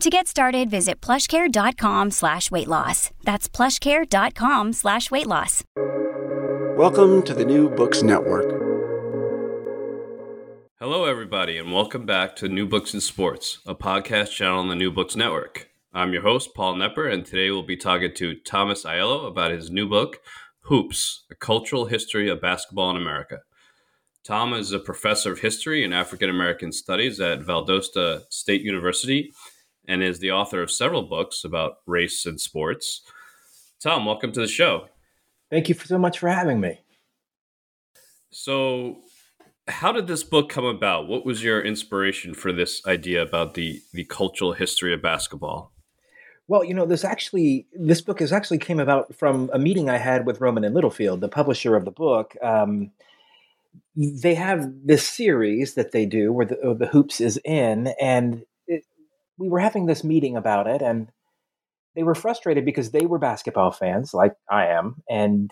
[0.00, 3.10] To get started, visit plushcare.com slash weight loss.
[3.24, 5.64] That's plushcare.com slash weight loss.
[6.76, 8.48] Welcome to the New Books Network.
[10.78, 14.76] Hello, everybody, and welcome back to New Books in Sports, a podcast channel on the
[14.76, 15.68] New Books Network.
[15.92, 19.68] I'm your host, Paul Knepper, and today we'll be talking to Thomas Aiello about his
[19.68, 20.18] new book,
[20.66, 23.40] Hoops A Cultural History of Basketball in America.
[24.24, 29.32] Tom is a professor of history and African American studies at Valdosta State University
[29.88, 33.02] and is the author of several books about race and sports.
[33.80, 34.88] Tom, welcome to the show.
[35.50, 36.80] Thank you so much for having me.
[38.30, 38.98] So,
[39.66, 41.08] how did this book come about?
[41.08, 45.72] What was your inspiration for this idea about the the cultural history of basketball?
[46.48, 49.96] Well, you know, this actually this book is actually came about from a meeting I
[49.96, 52.36] had with Rowman and Littlefield, the publisher of the book.
[52.42, 52.90] Um,
[53.96, 58.44] they have this series that they do where the, the hoops is in, and
[59.38, 61.10] we were having this meeting about it, and
[61.94, 65.50] they were frustrated because they were basketball fans, like I am, and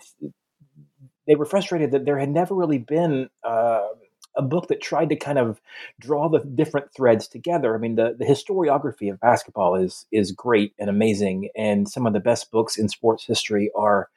[1.25, 3.87] they were frustrated that there had never really been uh,
[4.35, 5.59] a book that tried to kind of
[5.99, 7.75] draw the different threads together.
[7.75, 12.13] I mean, the, the historiography of basketball is is great and amazing, and some of
[12.13, 14.09] the best books in sports history are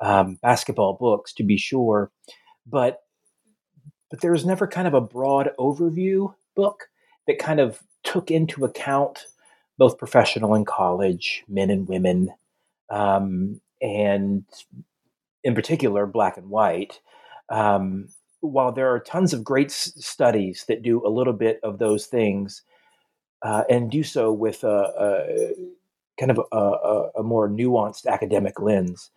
[0.00, 2.10] um, basketball books, to be sure.
[2.66, 3.00] But
[4.10, 6.88] but there was never kind of a broad overview book
[7.26, 7.82] that kind of
[8.12, 9.26] took into account
[9.76, 12.30] both professional and college men and women,
[12.90, 14.44] um, and
[15.44, 17.00] in particular black and white.
[17.50, 18.08] Um,
[18.40, 22.06] while there are tons of great s- studies that do a little bit of those
[22.06, 22.62] things
[23.42, 25.54] uh, and do so with a, a
[26.18, 29.10] kind of a, a, more nuanced academic lens,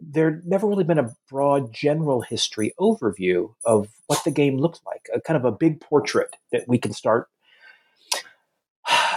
[0.00, 5.08] there never really been a broad general history overview of what the game looks like,
[5.14, 7.28] a kind of a big portrait that we can start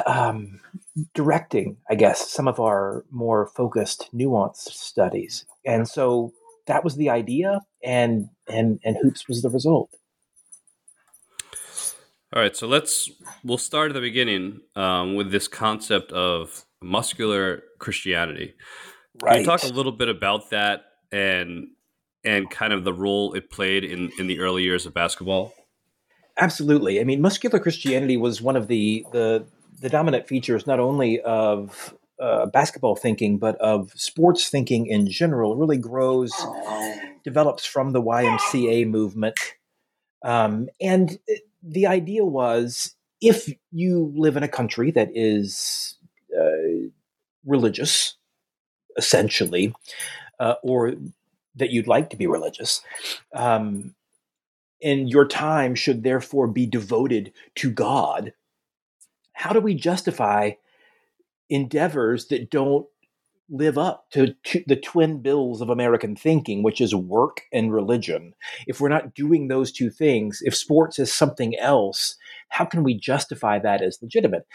[0.06, 0.60] um,
[1.14, 5.46] directing, I guess, some of our more focused, nuanced studies.
[5.66, 6.34] And so
[6.68, 9.92] that was the idea, and and and hoops was the result.
[12.34, 13.10] All right, so let's
[13.44, 18.56] we'll start at the beginning um, with this concept of muscular Christianity.
[19.24, 21.68] Can you talk a little bit about that and
[22.24, 25.54] and kind of the role it played in in the early years of basketball?
[26.38, 27.00] Absolutely.
[27.00, 29.46] I mean, muscular Christianity was one of the the,
[29.80, 35.54] the dominant features not only of uh, basketball thinking, but of sports thinking in general.
[35.54, 36.32] It really grows,
[37.24, 39.38] develops from the YMCA movement,
[40.24, 41.20] um, and
[41.62, 45.98] the idea was if you live in a country that is
[46.38, 46.90] uh,
[47.46, 48.16] religious,
[48.98, 49.74] essentially,
[50.40, 50.94] uh, or
[51.56, 52.82] that you'd like to be religious.
[53.34, 53.96] Um,
[54.84, 58.34] and your time should therefore be devoted to God.
[59.36, 60.52] How do we justify
[61.50, 62.88] endeavors that don't
[63.48, 64.34] live up to,
[64.66, 68.34] the twin bills of American thinking, which is work and religion?
[68.66, 72.16] If we're not doing those two things, if sports is something else,
[72.50, 74.48] how can we justify that as legitimate?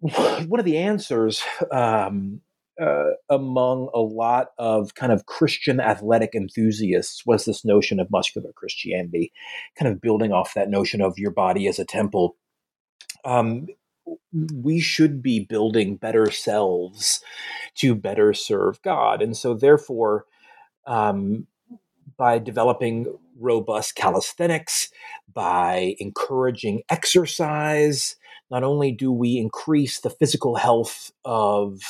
[0.00, 2.40] One of the answers um,
[2.80, 8.50] uh, among a lot of kind of Christian athletic enthusiasts was this notion of muscular
[8.54, 9.32] Christianity,
[9.78, 12.36] kind of building off that notion of your body as a temple.
[13.24, 13.68] Um,
[14.54, 17.22] we should be building better selves
[17.76, 19.22] to better serve God.
[19.22, 20.26] And so, therefore,
[20.86, 21.46] um,
[22.16, 23.06] by developing
[23.38, 24.90] robust calisthenics,
[25.32, 28.16] by encouraging exercise.
[28.50, 31.80] Not only do we increase the physical health of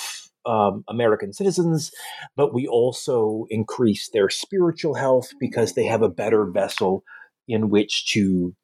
[0.47, 1.93] um, American citizens,
[2.37, 7.05] but we also increase their spiritual health because they have a better vessel
[7.49, 8.55] in which to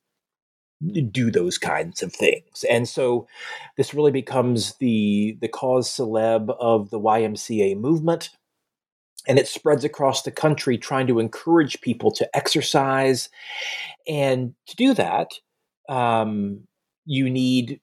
[1.10, 2.64] do those kinds of things.
[2.70, 3.26] And so
[3.76, 8.30] this really becomes the the cause celeb of the YMCA movement
[9.28, 13.28] and it spreads across the country trying to encourage people to exercise
[14.08, 15.32] and to do that
[15.88, 16.60] um,
[17.04, 17.80] you need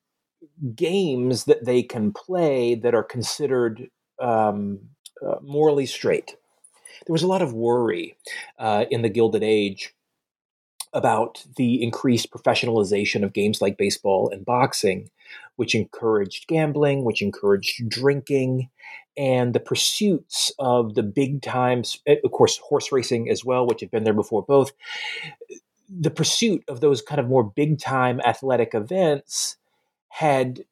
[0.76, 3.90] games that they can play that are considered
[4.22, 4.80] um,
[5.26, 6.36] uh, morally straight
[7.06, 8.16] there was a lot of worry
[8.60, 9.94] uh, in the gilded age
[10.96, 15.10] about the increased professionalization of games like baseball and boxing,
[15.58, 18.70] which encouraged gambling, which encouraged drinking,
[19.18, 23.82] and the pursuits of the big times, eh, of course, horse racing as well, which
[23.82, 24.72] had been there before both.
[25.90, 29.58] The pursuit of those kind of more big time athletic events
[30.10, 30.66] had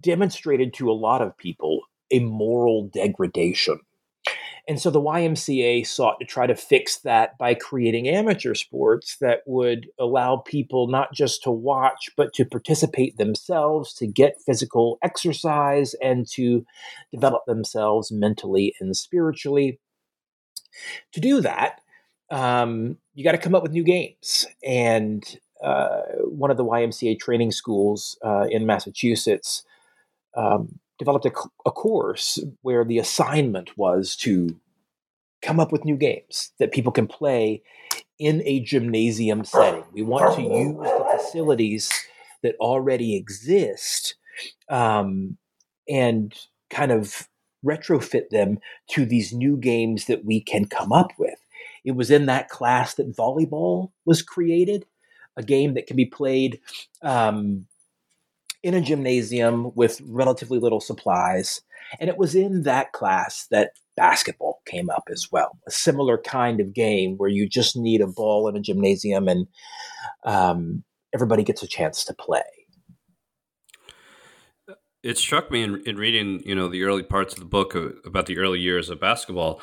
[0.00, 3.80] demonstrated to a lot of people a moral degradation
[4.68, 9.40] and so the YMCA sought to try to fix that by creating amateur sports that
[9.44, 15.94] would allow people not just to watch, but to participate themselves, to get physical exercise,
[15.94, 16.64] and to
[17.12, 19.80] develop themselves mentally and spiritually.
[21.12, 21.80] To do that,
[22.30, 24.46] um, you got to come up with new games.
[24.64, 25.24] And
[25.62, 29.64] uh, one of the YMCA training schools uh, in Massachusetts
[30.36, 31.32] um, developed a,
[31.66, 34.56] a course where the assignment was to
[35.42, 37.62] come up with new games that people can play
[38.18, 39.84] in a gymnasium setting.
[39.92, 41.90] We want to use the facilities
[42.42, 44.14] that already exist
[44.68, 45.36] um,
[45.88, 46.34] and
[46.70, 47.28] kind of
[47.64, 48.58] retrofit them
[48.90, 51.38] to these new games that we can come up with.
[51.84, 54.86] It was in that class that volleyball was created,
[55.36, 56.60] a game that can be played
[57.02, 57.66] um,
[58.62, 61.62] in a gymnasium with relatively little supplies.
[62.00, 66.60] And it was in that class that basketball came up as well, a similar kind
[66.60, 69.46] of game where you just need a ball in a gymnasium and
[70.24, 72.42] um, everybody gets a chance to play.
[75.02, 77.74] It struck me in, in reading, you know, the early parts of the book
[78.06, 79.60] about the early years of basketball,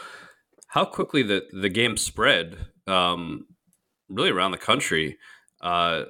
[0.67, 2.57] how quickly the, the game spread
[2.87, 3.45] um,
[4.09, 5.17] really around the country.
[5.61, 6.03] Uh,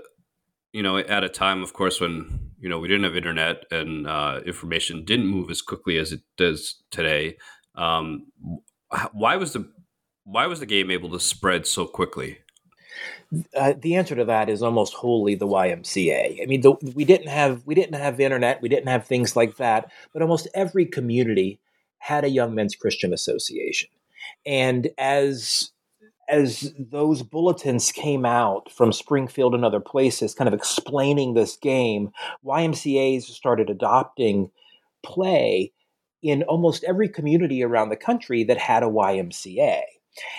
[0.73, 4.07] you know, at a time, of course, when you know we didn't have internet and
[4.07, 7.37] uh, information didn't move as quickly as it does today.
[7.75, 8.31] Um,
[9.11, 9.71] why was the
[10.23, 12.39] why was the game able to spread so quickly?
[13.55, 16.41] Uh, the answer to that is almost wholly the YMCA.
[16.41, 19.57] I mean, the, we didn't have we didn't have internet, we didn't have things like
[19.57, 21.59] that, but almost every community
[21.99, 23.89] had a Young Men's Christian Association,
[24.45, 25.71] and as
[26.29, 32.11] as those bulletins came out from Springfield and other places, kind of explaining this game,
[32.45, 34.51] YMCA's started adopting
[35.03, 35.73] play
[36.21, 39.81] in almost every community around the country that had a YMCA.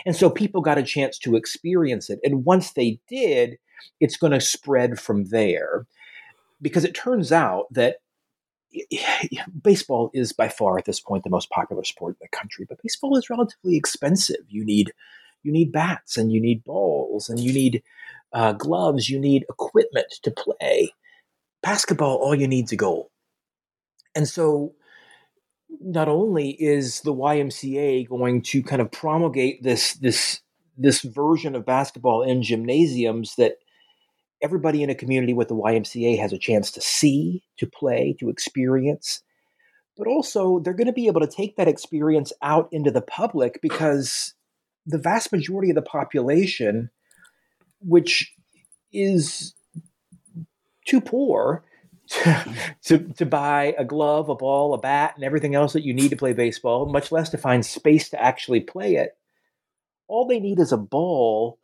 [0.06, 2.20] And so people got a chance to experience it.
[2.22, 3.56] And once they did,
[3.98, 5.86] it's going to spread from there.
[6.62, 7.96] Because it turns out that
[9.62, 12.78] baseball is by far at this point the most popular sport in the country, but
[12.82, 14.44] baseball is relatively expensive.
[14.48, 14.92] You need
[15.42, 17.82] you need bats and you need balls and you need
[18.32, 20.92] uh, gloves, you need equipment to play.
[21.62, 23.10] Basketball, all you need is a goal.
[24.14, 24.74] And so,
[25.80, 30.40] not only is the YMCA going to kind of promulgate this this
[30.76, 33.56] this version of basketball in gymnasiums that
[34.42, 38.30] everybody in a community with the YMCA has a chance to see, to play, to
[38.30, 39.22] experience.
[39.96, 43.60] But also, they're going to be able to take that experience out into the public
[43.60, 44.34] because
[44.86, 46.90] the vast majority of the population,
[47.80, 48.34] which
[48.92, 49.54] is
[50.86, 51.64] too poor
[52.08, 55.94] to, to, to, buy a glove, a ball, a bat, and everything else that you
[55.94, 59.16] need to play baseball, much less to find space to actually play it.
[60.08, 61.58] All they need is a ball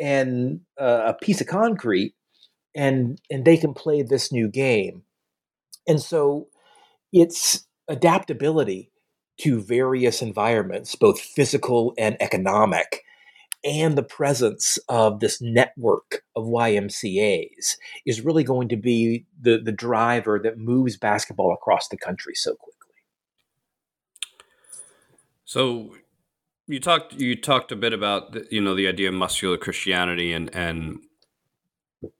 [0.00, 2.14] and uh, a piece of concrete,
[2.74, 5.04] and and they can play this new game.
[5.86, 6.48] And so,
[7.12, 8.91] it's adaptability
[9.38, 13.02] to various environments, both physical and economic,
[13.64, 19.72] and the presence of this network of YMCAs is really going to be the, the
[19.72, 22.72] driver that moves basketball across the country so quickly.
[25.44, 25.94] So
[26.66, 30.32] you talked you talked a bit about the, you know the idea of muscular Christianity
[30.32, 31.00] and and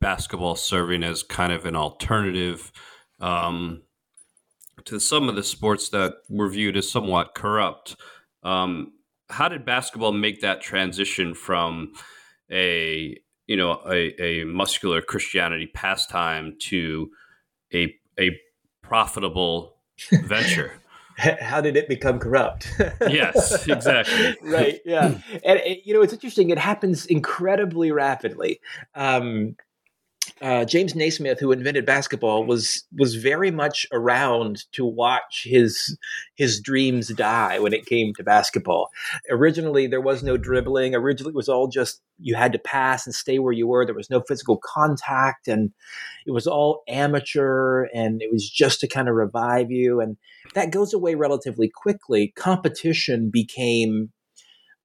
[0.00, 2.73] basketball serving as kind of an alternative
[3.21, 3.83] um,
[4.86, 7.96] to some of the sports that were viewed as somewhat corrupt.
[8.42, 8.92] Um,
[9.28, 11.92] how did basketball make that transition from
[12.50, 17.10] a you know a, a muscular Christianity pastime to
[17.72, 18.38] a a
[18.82, 19.76] profitable
[20.24, 20.72] venture?
[21.18, 22.72] how did it become corrupt?
[23.02, 24.36] yes, exactly.
[24.42, 24.80] right.
[24.84, 25.18] Yeah.
[25.44, 26.50] And it, you know, it's interesting.
[26.50, 28.60] It happens incredibly rapidly.
[28.94, 29.56] Um,
[30.41, 35.97] uh, James Naismith, who invented basketball, was was very much around to watch his
[36.35, 38.91] his dreams die when it came to basketball.
[39.31, 40.95] Originally, there was no dribbling.
[40.95, 43.85] Originally, it was all just you had to pass and stay where you were.
[43.85, 45.71] There was no physical contact, and
[46.26, 50.00] it was all amateur, and it was just to kind of revive you.
[50.00, 50.17] And
[50.55, 52.33] that goes away relatively quickly.
[52.37, 54.11] Competition became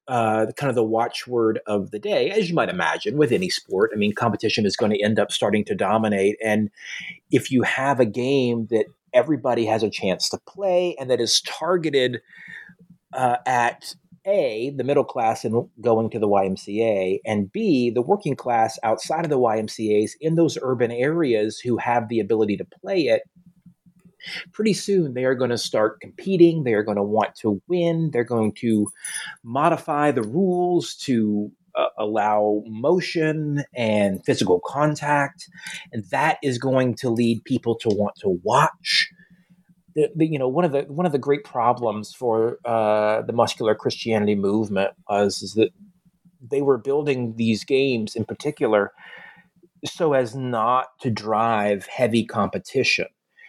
[0.07, 3.91] uh, kind of the watchword of the day, as you might imagine with any sport.
[3.93, 6.37] I mean, competition is going to end up starting to dominate.
[6.43, 6.69] And
[7.31, 11.41] if you have a game that everybody has a chance to play and that is
[11.41, 12.21] targeted
[13.13, 13.95] uh, at
[14.25, 19.23] a, the middle class and going to the YMCA, and B, the working class outside
[19.23, 23.23] of the YMCAs in those urban areas who have the ability to play it,
[24.51, 26.63] pretty soon they are going to start competing.
[26.63, 28.12] They are going to want to win.
[28.12, 28.88] They're going to
[29.43, 35.48] modify the rules to uh, allow motion and physical contact.
[35.91, 39.10] And that is going to lead people to want to watch.
[39.96, 43.34] The, the, you know one of the one of the great problems for uh, the
[43.34, 45.72] muscular Christianity movement was is that
[46.39, 48.91] they were building these games in particular
[49.86, 53.07] so as not to drive heavy competition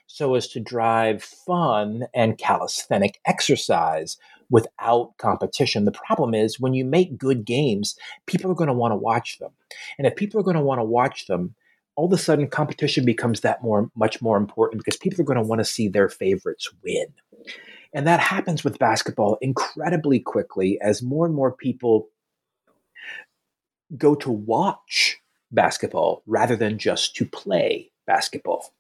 [0.09, 4.17] so as to drive fun and calisthenic exercise
[4.51, 5.85] without competition.
[5.85, 7.97] The problem is when you make good games,
[8.27, 9.53] people are going to want to watch them.
[9.99, 11.55] And if people are going to want to watch them,
[11.95, 15.41] all of a sudden competition becomes that more much more important because people are going
[15.41, 17.07] to want to see their favorites win.
[17.93, 22.09] And that happens with basketball incredibly quickly as more and more people
[23.97, 25.19] go to watch
[25.51, 28.73] basketball rather than just to play basketball.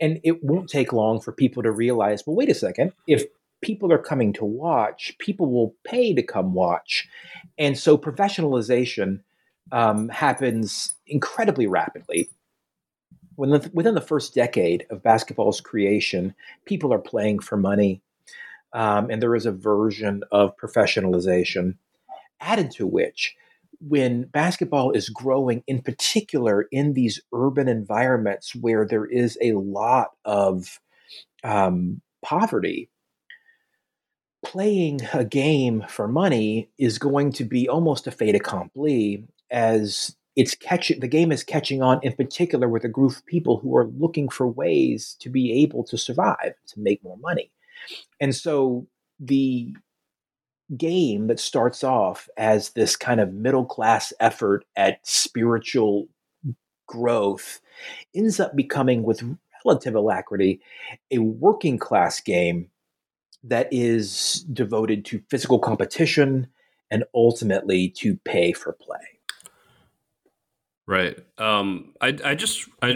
[0.00, 3.24] And it won't take long for people to realize well, wait a second, if
[3.62, 7.08] people are coming to watch, people will pay to come watch.
[7.58, 9.20] And so professionalization
[9.72, 12.30] um, happens incredibly rapidly.
[13.34, 18.00] When the, within the first decade of basketball's creation, people are playing for money,
[18.72, 21.76] um, and there is a version of professionalization,
[22.40, 23.36] added to which
[23.80, 30.08] when basketball is growing, in particular in these urban environments where there is a lot
[30.24, 30.80] of
[31.44, 32.90] um, poverty,
[34.44, 40.54] playing a game for money is going to be almost a fait accompli as it's
[40.54, 43.86] catching the game is catching on in particular with a group of people who are
[43.98, 47.50] looking for ways to be able to survive to make more money.
[48.20, 48.86] And so
[49.18, 49.74] the
[50.76, 56.08] game that starts off as this kind of middle class effort at spiritual
[56.86, 57.60] growth
[58.14, 59.22] ends up becoming, with
[59.64, 60.60] relative alacrity,
[61.10, 62.70] a working class game
[63.44, 66.48] that is devoted to physical competition
[66.90, 68.98] and ultimately to pay for play.
[70.86, 71.18] Right.
[71.38, 72.88] Um, I, I just I,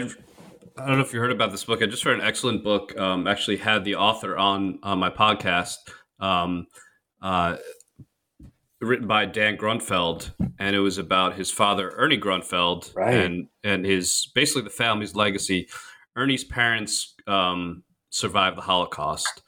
[0.77, 1.81] I don't know if you heard about this book.
[1.81, 2.97] I just read an excellent book.
[2.97, 5.75] Um, actually, had the author on on my podcast.
[6.19, 6.67] Um,
[7.21, 7.57] uh,
[8.81, 13.13] written by Dan Grunfeld, and it was about his father Ernie Grunfeld right.
[13.13, 15.67] and and his basically the family's legacy.
[16.15, 19.43] Ernie's parents um, survived the Holocaust,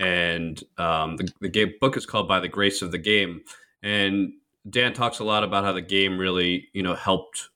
[0.00, 3.42] and um, the, the game, book is called "By the Grace of the Game."
[3.82, 4.32] And
[4.68, 7.48] Dan talks a lot about how the game really, you know, helped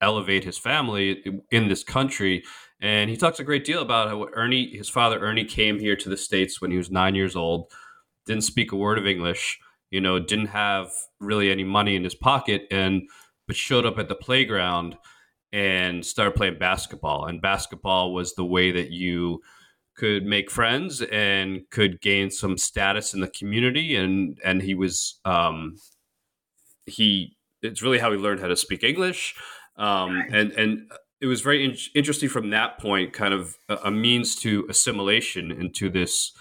[0.00, 2.44] elevate his family in this country.
[2.80, 6.08] And he talks a great deal about how Ernie, his father Ernie, came here to
[6.08, 7.72] the states when he was nine years old
[8.26, 9.58] didn't speak a word of English,
[9.90, 10.90] you know, didn't have
[11.20, 13.02] really any money in his pocket, and
[13.46, 14.96] but showed up at the playground
[15.52, 17.26] and started playing basketball.
[17.26, 19.40] And basketball was the way that you
[19.96, 23.96] could make friends and could gain some status in the community.
[23.96, 25.76] And and he was um,
[26.84, 29.34] he it's really how he learned how to speak English.
[29.76, 30.90] Um, and and
[31.20, 35.50] it was very in- interesting from that point, kind of a, a means to assimilation
[35.50, 36.32] into this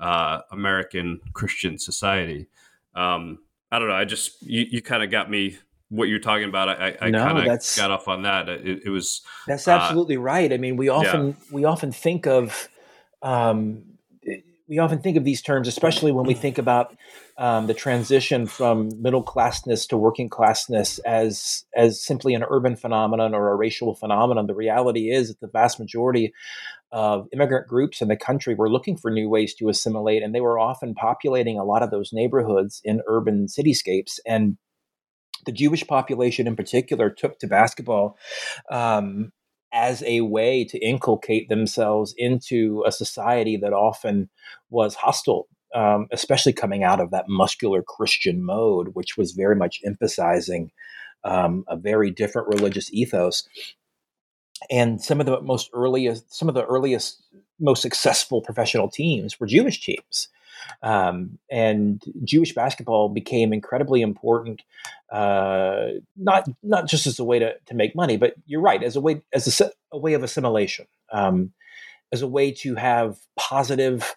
[0.00, 2.46] uh, American Christian society.
[2.94, 3.38] Um,
[3.70, 3.94] I don't know.
[3.94, 5.58] I just you, you kind of got me
[5.88, 6.68] what you're talking about.
[6.68, 8.48] I, I no, kind of got off on that.
[8.48, 10.52] It, it was that's absolutely uh, right.
[10.52, 11.34] I mean, we often yeah.
[11.50, 12.68] we often think of
[13.22, 13.82] um,
[14.68, 16.96] we often think of these terms, especially when we think about
[17.36, 23.34] um, the transition from middle classness to working classness, as as simply an urban phenomenon
[23.34, 24.46] or a racial phenomenon.
[24.46, 26.32] The reality is that the vast majority
[26.94, 30.40] of immigrant groups in the country were looking for new ways to assimilate, and they
[30.40, 34.20] were often populating a lot of those neighborhoods in urban cityscapes.
[34.24, 34.56] And
[35.44, 38.16] the Jewish population, in particular, took to basketball
[38.70, 39.32] um,
[39.72, 44.30] as a way to inculcate themselves into a society that often
[44.70, 49.80] was hostile, um, especially coming out of that muscular Christian mode, which was very much
[49.84, 50.70] emphasizing
[51.24, 53.48] um, a very different religious ethos.
[54.70, 57.22] And some of the most earliest, some of the earliest,
[57.58, 60.28] most successful professional teams were Jewish teams.
[60.82, 64.62] Um, and Jewish basketball became incredibly important,
[65.10, 68.96] uh, not not just as a way to, to make money, but you're right, as
[68.96, 71.52] a way as a, a way of assimilation, um,
[72.12, 74.16] as a way to have positive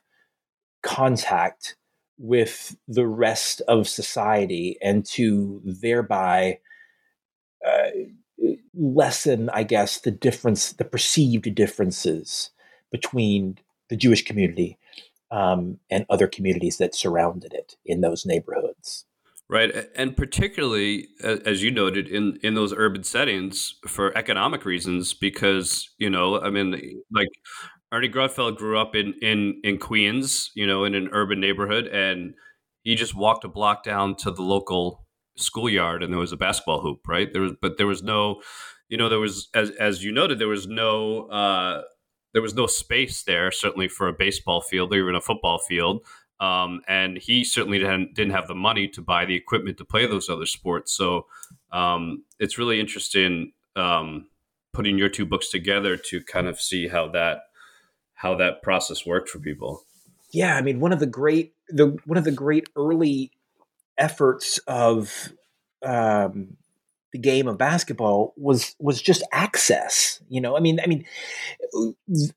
[0.84, 1.76] contact
[2.18, 6.60] with the rest of society, and to thereby
[7.66, 7.90] uh,
[8.74, 12.52] lessen, I guess, the difference, the perceived differences
[12.92, 13.58] between
[13.90, 14.78] the Jewish community
[15.32, 19.06] um, and other communities that surrounded it in those neighborhoods.
[19.50, 25.90] Right, and particularly as you noted in in those urban settings for economic reasons, because
[25.98, 27.30] you know, I mean, like
[27.94, 32.34] Ernie Grunfeld grew up in in in Queens, you know, in an urban neighborhood, and
[32.84, 35.07] he just walked a block down to the local
[35.38, 37.32] schoolyard, and there was a basketball hoop, right?
[37.32, 38.42] There was, but there was no,
[38.90, 41.28] you know, there was as as you noted, there was no.
[41.28, 41.84] Uh,
[42.34, 46.06] there was no space there, certainly for a baseball field or even a football field.
[46.40, 50.06] Um, and he certainly didn't, didn't have the money to buy the equipment to play
[50.06, 50.94] those other sports.
[50.94, 51.26] So
[51.72, 54.28] um, it's really interesting um,
[54.72, 57.40] putting your two books together to kind of see how that
[58.14, 59.84] how that process worked for people.
[60.32, 63.32] Yeah, I mean, one of the great the one of the great early
[63.98, 65.34] efforts of
[65.84, 66.58] um,
[67.14, 70.58] the game of basketball was was just access you know?
[70.58, 71.06] I mean i mean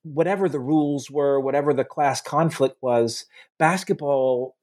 [0.03, 3.27] whatever the rules were whatever the class conflict was
[3.59, 4.57] basketball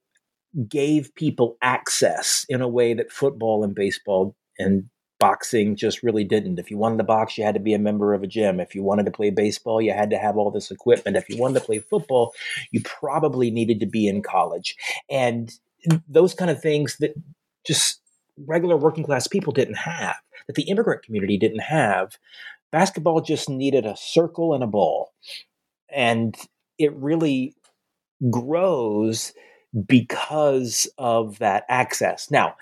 [0.67, 4.89] gave people access in a way that football and baseball and
[5.19, 6.59] boxing just really didn't.
[6.59, 8.59] If you wanted to box you had to be a member of a gym.
[8.59, 11.17] If you wanted to play baseball you had to have all this equipment.
[11.17, 12.33] If you wanted to play football
[12.71, 14.75] you probably needed to be in college.
[15.09, 15.53] And
[16.07, 17.13] those kind of things that
[17.65, 18.01] just
[18.45, 20.15] regular working class people didn't have,
[20.47, 22.17] that the immigrant community didn't have.
[22.71, 25.13] Basketball just needed a circle and a ball.
[25.89, 26.35] And
[26.77, 27.55] it really
[28.29, 29.33] grows
[29.85, 32.29] because of that access.
[32.31, 32.55] Now,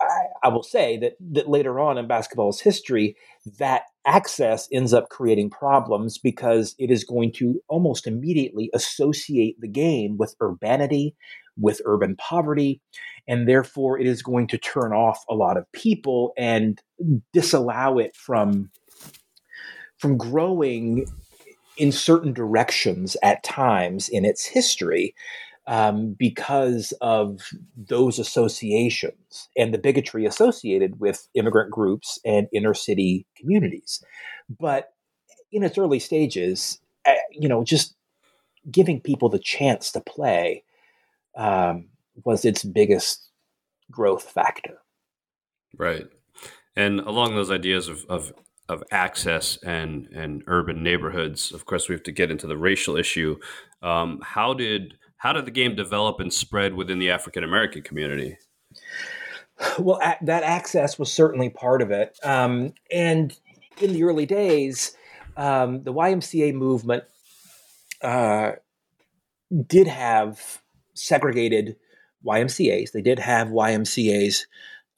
[0.00, 3.16] I, I, will say that, that later on in basketball's history,
[3.58, 9.68] that access ends up creating problems because it is going to almost immediately associate the
[9.68, 11.14] game with urbanity,
[11.58, 12.80] with urban poverty,
[13.26, 16.80] and therefore it is going to turn off a lot of people and
[17.32, 18.70] disallow it from
[19.98, 21.06] from growing
[21.76, 25.14] in certain directions at times in its history
[25.70, 33.24] um, because of those associations and the bigotry associated with immigrant groups and inner city
[33.36, 34.02] communities.
[34.58, 34.92] But
[35.52, 37.94] in its early stages, uh, you know, just
[38.68, 40.64] giving people the chance to play
[41.36, 41.86] um,
[42.24, 43.30] was its biggest
[43.92, 44.78] growth factor.
[45.78, 46.06] Right.
[46.74, 48.32] And along those ideas of, of,
[48.68, 52.96] of access and, and urban neighborhoods, of course, we have to get into the racial
[52.96, 53.36] issue.
[53.82, 58.38] Um, how did how did the game develop and spread within the African American community?
[59.78, 62.18] Well, a- that access was certainly part of it.
[62.24, 63.38] Um, and
[63.82, 64.96] in the early days,
[65.36, 67.04] um, the YMCA movement
[68.00, 68.52] uh,
[69.66, 70.62] did have
[70.94, 71.76] segregated
[72.24, 72.92] YMCAs.
[72.92, 74.46] They did have YMCAs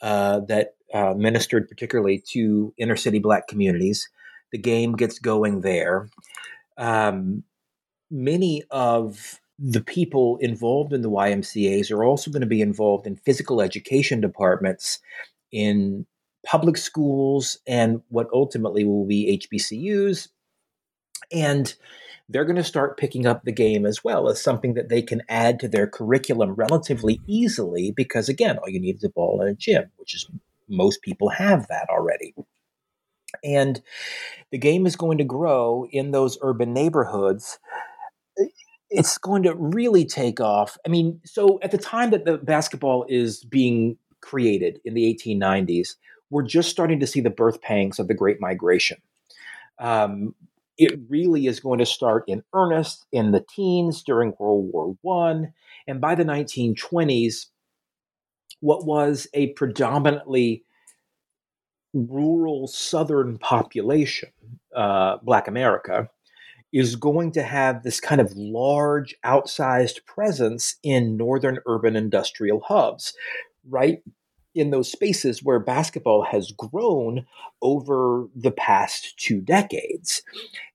[0.03, 4.09] uh, that uh, ministered particularly to inner city black communities.
[4.53, 6.09] The game gets going there.
[6.79, 7.43] Um,
[8.09, 13.15] many of the people involved in the YMCAs are also going to be involved in
[13.15, 14.99] physical education departments
[15.53, 16.05] in
[16.45, 20.29] public schools and what ultimately will be HBCUs.
[21.31, 21.73] And
[22.29, 25.23] they're going to start picking up the game as well as something that they can
[25.29, 29.51] add to their curriculum relatively easily because, again, all you need is a ball and
[29.51, 30.29] a gym, which is
[30.69, 32.35] most people have that already.
[33.45, 33.81] And
[34.51, 37.61] the game is going to grow in those urban neighborhoods.
[38.93, 40.77] It's going to really take off.
[40.87, 45.97] I mean, so at the time that the basketball is being created in the 1890s,
[46.31, 48.99] we're just starting to see the birth pangs of the Great Migration.
[49.79, 50.35] Um,
[50.79, 55.53] it really is going to start in earnest in the teens during World War One,
[55.87, 57.47] and by the 1920s,
[58.61, 60.65] what was a predominantly
[61.93, 64.31] rural Southern population,
[64.75, 66.09] uh, Black America,
[66.73, 73.15] is going to have this kind of large, outsized presence in northern urban industrial hubs,
[73.69, 73.99] right
[74.55, 77.25] in those spaces where basketball has grown
[77.63, 80.23] over the past two decades.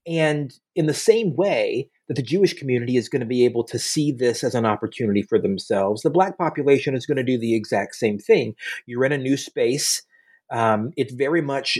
[0.06, 3.78] And in the same way that the Jewish community is going to be able to
[3.78, 7.56] see this as an opportunity for themselves, the black population is going to do the
[7.56, 8.56] exact same thing.
[8.86, 10.02] You're in a new space.
[10.52, 11.78] Um, it very much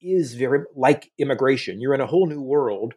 [0.00, 1.80] is very like immigration.
[1.80, 2.94] You're in a whole new world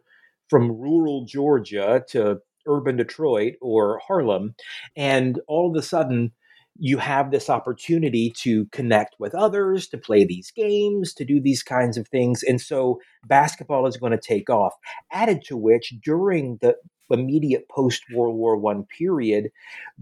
[0.48, 4.54] from rural Georgia to urban Detroit or Harlem.
[4.96, 6.32] And all of a sudden,
[6.78, 11.62] you have this opportunity to connect with others, to play these games, to do these
[11.62, 12.42] kinds of things.
[12.44, 14.74] And so basketball is going to take off.
[15.10, 16.76] Added to which, during the
[17.10, 19.50] immediate post World War One period,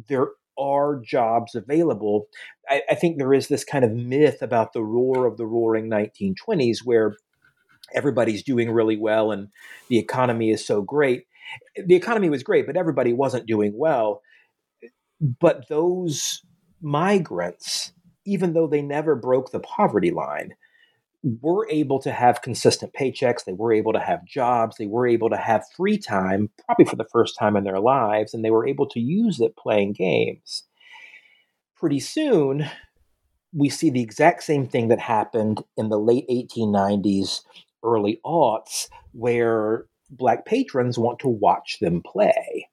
[0.09, 0.29] there
[0.59, 2.27] are jobs available.
[2.69, 5.91] I, I, think there is this kind of myth about the roar of the roaring
[5.91, 7.15] 1920s where
[7.93, 9.49] everybody's doing really well and
[9.89, 11.27] the economy is so great.
[11.77, 14.23] The economy was great, but everybody wasn't doing well.
[15.21, 16.43] But those
[16.83, 17.93] migrants,
[18.25, 20.55] even though they never broke the poverty line,
[21.41, 23.45] were able to have consistent paychecks.
[23.45, 24.77] They were able to have jobs.
[24.77, 28.33] They were able to have free time, probably for the first time in their lives,
[28.35, 30.65] and they were able to use it playing games.
[31.77, 32.67] Pretty soon,
[33.53, 37.41] we see the exact same thing that happened in the late 1890s,
[37.87, 42.69] early aughts, where Black patrons want to watch them play.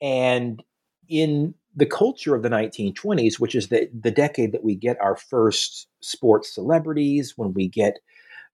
[0.00, 0.62] And
[1.08, 5.16] in the culture of the 1920s, which is the, the decade that we get our
[5.16, 7.98] first sports celebrities, when we get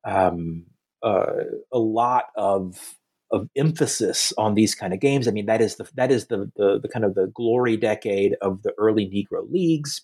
[0.05, 0.65] um,
[1.03, 2.97] uh, a lot of
[3.31, 5.29] of emphasis on these kind of games.
[5.29, 8.37] I mean, that is the that is the, the the kind of the glory decade
[8.41, 10.03] of the early Negro leagues.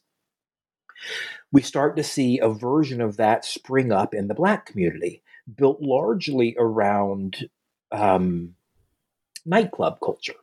[1.51, 5.81] We start to see a version of that spring up in the black community, built
[5.81, 7.49] largely around
[7.93, 8.55] um,
[9.45, 10.35] nightclub culture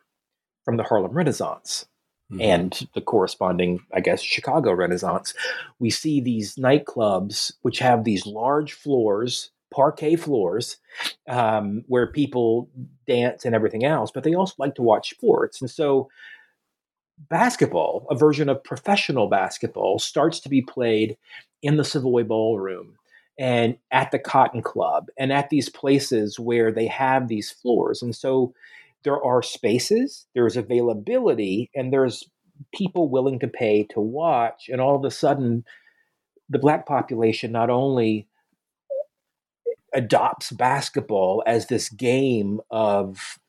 [0.63, 1.85] from the Harlem Renaissance
[2.31, 2.41] mm-hmm.
[2.41, 5.33] and the corresponding, I guess, Chicago Renaissance,
[5.79, 10.77] we see these nightclubs which have these large floors, parquet floors,
[11.27, 12.69] um, where people
[13.07, 15.61] dance and everything else, but they also like to watch sports.
[15.61, 16.09] And so
[17.29, 21.17] basketball, a version of professional basketball, starts to be played
[21.61, 22.97] in the Savoy Ballroom
[23.41, 28.04] and at the Cotton Club and at these places where they have these floors.
[28.04, 28.54] And so
[29.04, 32.30] there are spaces, there's availability, and there's
[32.71, 34.69] people willing to pay to watch.
[34.69, 35.65] And all of a sudden,
[36.49, 38.27] the black population not only
[39.91, 43.39] adopts basketball as this game of,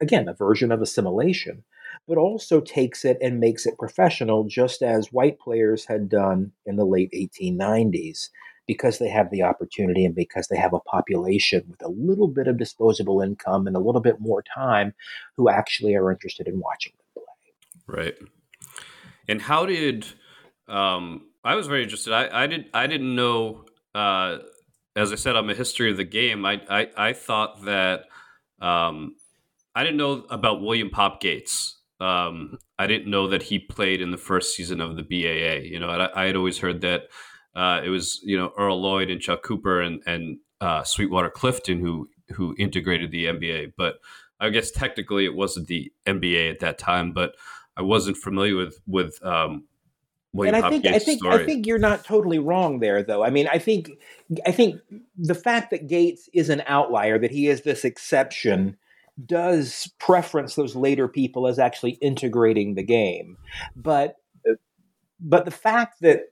[0.00, 1.62] again, a version of assimilation,
[2.08, 6.76] but also takes it and makes it professional, just as white players had done in
[6.76, 8.30] the late 1890s
[8.66, 12.46] because they have the opportunity and because they have a population with a little bit
[12.46, 14.94] of disposable income and a little bit more time
[15.36, 17.96] who actually are interested in watching them play.
[17.96, 18.14] Right.
[19.28, 20.06] And how did
[20.68, 22.12] um, I was very interested.
[22.12, 24.38] I, I did I didn't know uh,
[24.94, 26.44] as I said I'm a history of the game.
[26.44, 28.04] I I, I thought that
[28.60, 29.16] um,
[29.74, 31.80] I didn't know about William Pop Gates.
[32.00, 35.62] Um, I didn't know that he played in the first season of the BAA.
[35.62, 37.02] You know, I, I had always heard that
[37.54, 41.80] uh, it was you know Earl Lloyd and Chuck Cooper and and uh, Sweetwater Clifton
[41.80, 43.72] who who integrated the NBA.
[43.76, 43.96] But
[44.40, 47.12] I guess technically it wasn't the NBA at that time.
[47.12, 47.34] But
[47.76, 49.64] I wasn't familiar with with um,
[50.32, 51.42] William and I think I think story.
[51.42, 53.22] I think you're not totally wrong there, though.
[53.22, 53.90] I mean, I think
[54.46, 54.80] I think
[55.16, 58.76] the fact that Gates is an outlier, that he is this exception,
[59.26, 63.36] does preference those later people as actually integrating the game.
[63.76, 64.16] But
[65.20, 66.31] but the fact that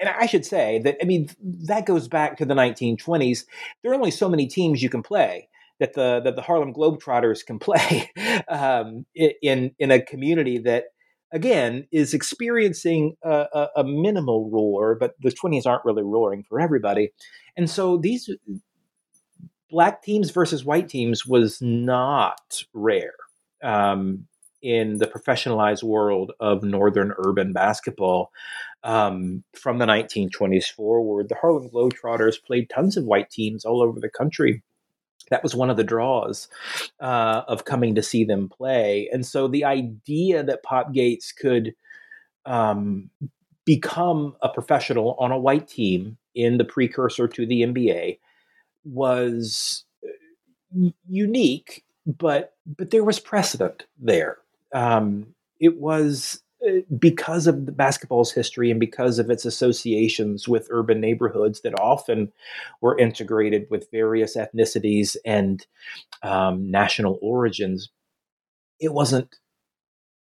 [0.00, 1.28] and I should say that I mean
[1.66, 3.44] that goes back to the 1920s.
[3.82, 7.44] There are only so many teams you can play that the that the Harlem Globetrotters
[7.44, 8.10] can play
[8.48, 10.84] um, in in a community that
[11.32, 16.60] again is experiencing a, a, a, minimal roar, but the 20s aren't really roaring for
[16.60, 17.12] everybody,
[17.56, 18.30] and so these
[19.70, 23.14] black teams versus white teams was not rare.
[23.62, 24.26] Um,
[24.62, 28.30] in the professionalized world of northern urban basketball
[28.82, 31.28] um, from the 1920s forward.
[31.28, 34.62] The Harlem Globetrotters played tons of white teams all over the country.
[35.30, 36.48] That was one of the draws
[36.98, 39.08] uh, of coming to see them play.
[39.12, 41.74] And so the idea that Pop Gates could
[42.46, 43.10] um,
[43.64, 48.18] become a professional on a white team in the precursor to the NBA
[48.84, 49.84] was
[51.08, 54.38] unique, but but there was precedent there.
[54.72, 56.49] Um, it was uh,
[56.98, 62.32] because of the basketball's history and because of its associations with urban neighborhoods that often
[62.80, 65.66] were integrated with various ethnicities and
[66.22, 67.90] um, national origins,
[68.78, 69.36] it wasn't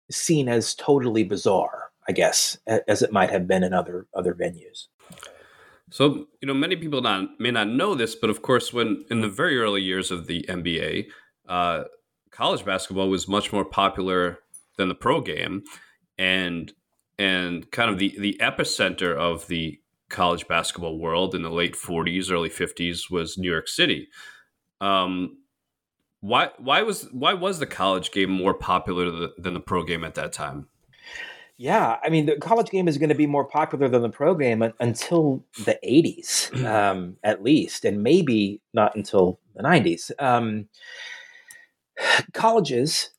[0.10, 4.88] seen as totally bizarre, I guess, as it might have been in other other venues.
[5.91, 9.22] So, you know, many people not, may not know this, but of course, when in
[9.22, 11.06] the very early years of the NBA,
[11.48, 11.84] uh,
[12.32, 14.39] college basketball was much more popular
[14.78, 15.62] than the pro game
[16.23, 16.71] and
[17.19, 22.31] and kind of the the epicenter of the college basketball world in the late 40s
[22.31, 24.07] early 50s was New York City
[24.79, 25.38] um
[26.21, 30.15] why why was why was the college game more popular than the pro game at
[30.15, 30.67] that time
[31.55, 34.33] yeah, I mean, the college game is going to be more popular than the pro
[34.33, 40.12] game until the 80s, um, at least, and maybe not until the 90s.
[40.19, 40.67] Um,
[42.33, 43.12] colleges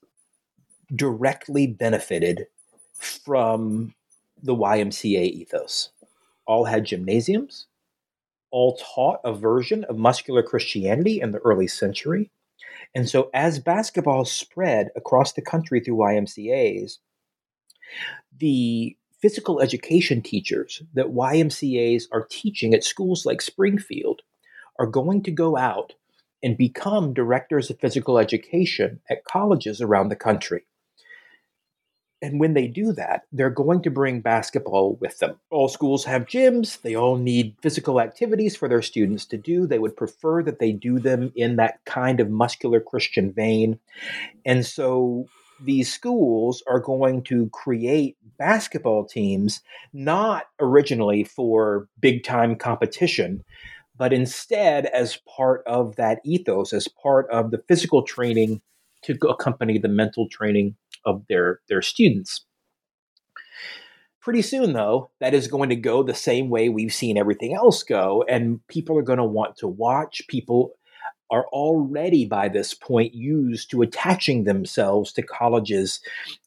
[0.94, 2.46] directly benefited
[3.04, 3.94] from
[4.42, 5.90] the YMCA ethos.
[6.46, 7.66] All had gymnasiums,
[8.50, 12.30] all taught a version of muscular Christianity in the early century.
[12.94, 16.98] And so, as basketball spread across the country through YMCAs,
[18.38, 24.22] the physical education teachers that YMCAs are teaching at schools like Springfield
[24.78, 25.94] are going to go out
[26.42, 30.66] and become directors of physical education at colleges around the country.
[32.24, 35.38] And when they do that, they're going to bring basketball with them.
[35.50, 36.80] All schools have gyms.
[36.80, 39.66] They all need physical activities for their students to do.
[39.66, 43.78] They would prefer that they do them in that kind of muscular Christian vein.
[44.46, 45.26] And so
[45.62, 49.60] these schools are going to create basketball teams
[49.92, 53.44] not originally for big time competition,
[53.98, 58.62] but instead as part of that ethos, as part of the physical training
[59.02, 62.44] to accompany the mental training of their their students.
[64.20, 67.82] Pretty soon, though, that is going to go the same way we've seen everything else
[67.82, 70.22] go, and people are going to want to watch.
[70.28, 70.72] People
[71.30, 76.00] are already by this point used to attaching themselves to colleges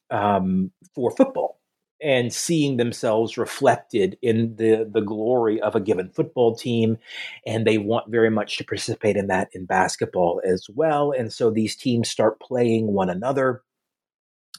[0.09, 1.59] um, for football
[2.01, 6.97] and seeing themselves reflected in the the glory of a given football team
[7.45, 11.49] and they want very much to participate in that in basketball as well and so
[11.49, 13.63] these teams start playing one another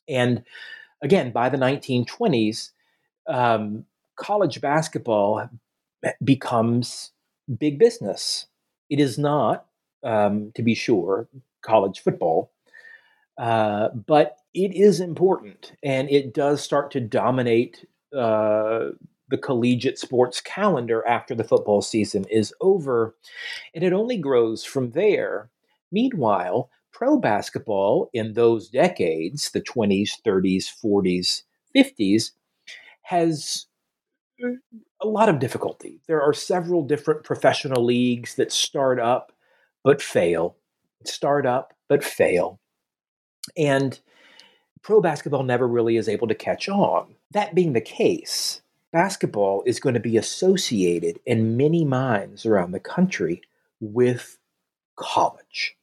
[0.08, 0.44] and
[1.02, 2.70] again, by the 1920s,
[3.28, 3.84] um,
[4.16, 5.48] college basketball
[6.22, 7.12] becomes
[7.58, 8.46] big business.
[8.90, 9.66] It is not,
[10.02, 11.28] um, to be sure,
[11.62, 12.52] college football,
[13.38, 18.90] uh, but it is important and it does start to dominate uh,
[19.28, 23.14] the collegiate sports calendar after the football season is over.
[23.74, 25.50] And it only grows from there.
[25.92, 31.42] Meanwhile, pro basketball in those decades, the 20s, 30s, 40s,
[31.74, 32.32] 50s,
[33.02, 33.66] has
[34.42, 34.54] mm-hmm.
[35.00, 36.00] a lot of difficulty.
[36.06, 39.32] There are several different professional leagues that start up
[39.84, 40.56] but fail,
[41.04, 42.60] start up but fail.
[43.56, 43.98] And
[44.82, 47.14] pro basketball never really is able to catch on.
[47.30, 48.60] That being the case,
[48.92, 53.42] basketball is going to be associated in many minds around the country
[53.80, 54.38] with
[54.96, 55.77] college.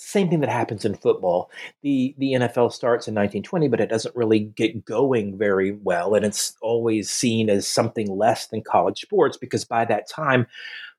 [0.00, 1.50] Same thing that happens in football.
[1.82, 6.24] The the NFL starts in 1920, but it doesn't really get going very well, and
[6.24, 10.46] it's always seen as something less than college sports because by that time,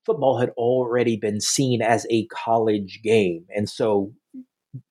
[0.05, 4.13] football had already been seen as a college game, and so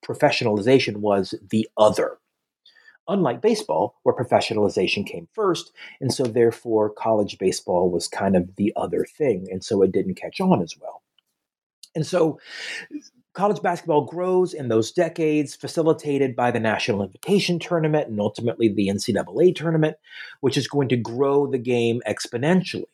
[0.05, 2.18] professionalization was the other.
[3.09, 8.73] Unlike baseball, where professionalization came first, and so therefore college baseball was kind of the
[8.77, 11.03] other thing, and so it didn't catch on as well.
[11.94, 12.38] And so
[13.35, 18.88] college basketball grows in those decades, facilitated by the National Invitation Tournament and ultimately the
[18.88, 19.97] NCAA tournament,
[20.40, 22.85] which is going to grow the game exponentially.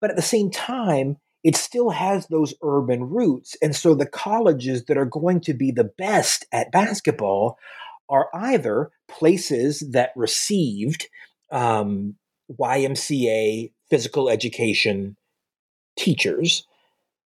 [0.00, 3.56] But at the same time, it still has those urban roots.
[3.62, 7.58] And so the colleges that are going to be the best at basketball
[8.08, 11.08] are either places that received
[11.50, 12.16] um,
[12.50, 15.16] YMCA physical education
[15.96, 16.66] teachers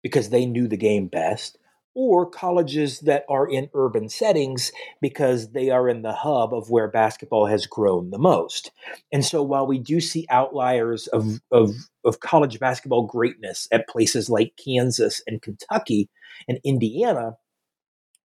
[0.01, 1.57] because they knew the game best,
[1.95, 6.89] or colleges that are in urban settings because they are in the hub of where
[6.89, 8.71] basketball has grown the most.
[9.11, 11.71] And so while we do see outliers of, of,
[12.03, 16.09] of college basketball greatness at places like Kansas and Kentucky
[16.47, 17.37] and Indiana,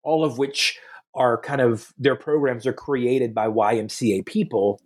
[0.03, 0.79] all of which
[1.15, 4.81] are kind of their programs are created by YMCA people,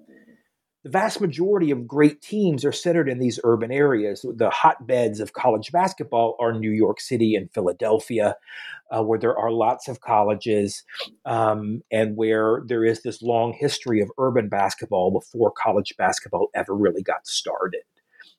[0.84, 4.24] the vast majority of great teams are centered in these urban areas.
[4.36, 8.36] The hotbeds of college basketball are New York City and Philadelphia,
[8.90, 10.84] uh, where there are lots of colleges
[11.24, 16.74] um, and where there is this long history of urban basketball before college basketball ever
[16.74, 17.80] really got started.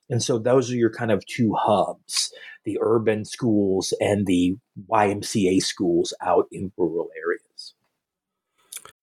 [0.08, 2.32] And so those are your kind of two hubs
[2.64, 4.56] the urban schools and the
[4.90, 7.45] YMCA schools out in rural areas.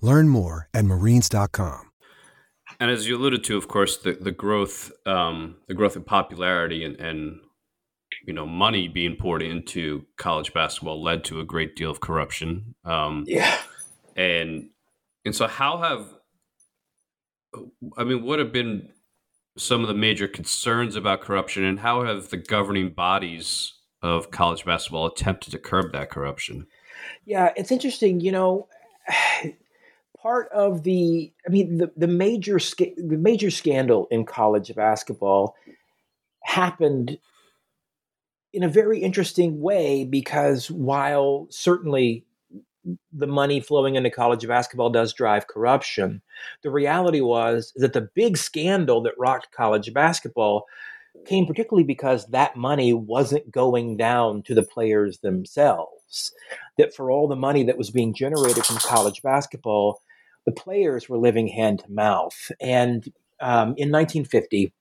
[0.00, 1.90] Learn more at marines.com.
[2.78, 6.84] And as you alluded to, of course, the, the growth, um, the growth in popularity
[6.84, 7.40] and, and
[8.26, 12.74] you know money being poured into college basketball led to a great deal of corruption.
[12.84, 13.56] Um, Yeah.
[14.16, 14.70] and
[15.24, 16.06] and so how have
[17.98, 18.90] I mean, what have been
[19.58, 24.64] some of the major concerns about corruption, and how have the governing bodies of college
[24.64, 26.66] basketball attempted to curb that corruption?
[27.26, 28.20] Yeah, it's interesting.
[28.20, 28.68] You know,
[30.22, 35.54] part of the, I mean, the the major sca- the major scandal in college basketball
[36.44, 37.18] happened
[38.52, 42.26] in a very interesting way because while certainly
[43.12, 46.22] the money flowing into college basketball does drive corruption,
[46.62, 50.64] the reality was that the big scandal that rocked college basketball
[51.26, 56.32] came particularly because that money wasn't going down to the players themselves.
[56.78, 60.00] That for all the money that was being generated from college basketball,
[60.46, 62.50] the players were living hand to mouth.
[62.60, 63.04] And
[63.40, 64.72] um, in 1950,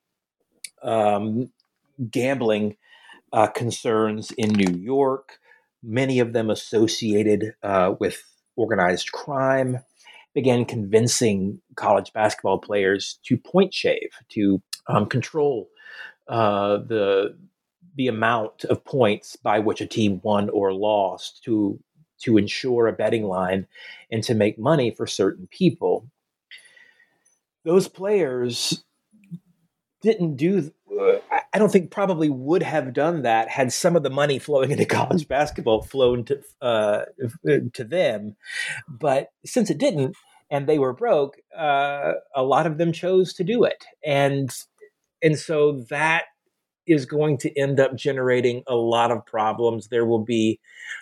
[0.83, 1.51] um,
[2.09, 2.77] gambling
[3.33, 5.39] uh, concerns in New York,
[5.83, 8.23] many of them associated uh, with
[8.55, 9.79] organized crime,
[10.33, 15.69] began convincing college basketball players to point shave, to um, control
[16.27, 17.35] uh, the
[17.95, 21.77] the amount of points by which a team won or lost, to
[22.19, 23.67] to ensure a betting line,
[24.11, 26.09] and to make money for certain people.
[27.65, 28.83] Those players
[30.01, 31.19] didn't do uh,
[31.53, 34.85] I don't think probably would have done that had some of the money flowing into
[34.97, 37.05] college basketball flown to uh,
[37.73, 38.35] to them.
[38.87, 40.15] But since it didn't,
[40.49, 44.49] and they were broke, uh, a lot of them chose to do it, and
[45.21, 46.25] and so that
[46.89, 49.87] is going to end up generating a lot of problems.
[49.87, 50.59] There will be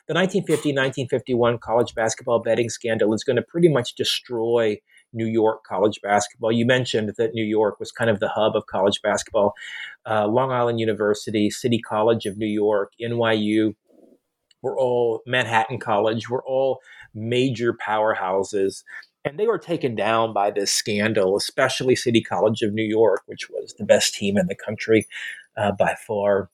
[0.07, 4.77] the 1950-1951 college basketball betting scandal is going to pretty much destroy
[5.13, 6.51] New York college basketball.
[6.51, 9.53] You mentioned that New York was kind of the hub of college basketball.
[10.05, 13.73] Uh, Long Island University, City College of New York, NYU,
[14.61, 16.79] were all Manhattan College, were all
[17.13, 18.83] major powerhouses.
[19.23, 23.49] And they were taken down by this scandal, especially City College of New York, which
[23.49, 25.05] was the best team in the country
[25.57, 26.49] uh, by far.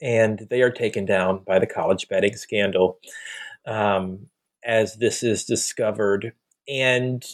[0.00, 2.98] And they are taken down by the college betting scandal
[3.66, 4.26] um,
[4.64, 6.32] as this is discovered
[6.68, 7.24] and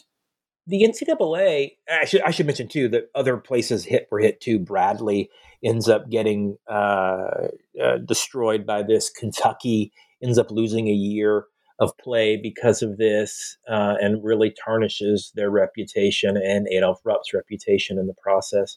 [0.67, 4.59] the NCAA, I should, I should mention too that other places hit were hit too.
[4.59, 5.31] Bradley
[5.65, 7.49] ends up getting uh,
[7.83, 9.11] uh, destroyed by this.
[9.11, 11.47] Kentucky ends up losing a year
[11.79, 17.99] of play because of this, uh, and really tarnishes their reputation and Adolph Rupp's reputation
[17.99, 18.77] in the process.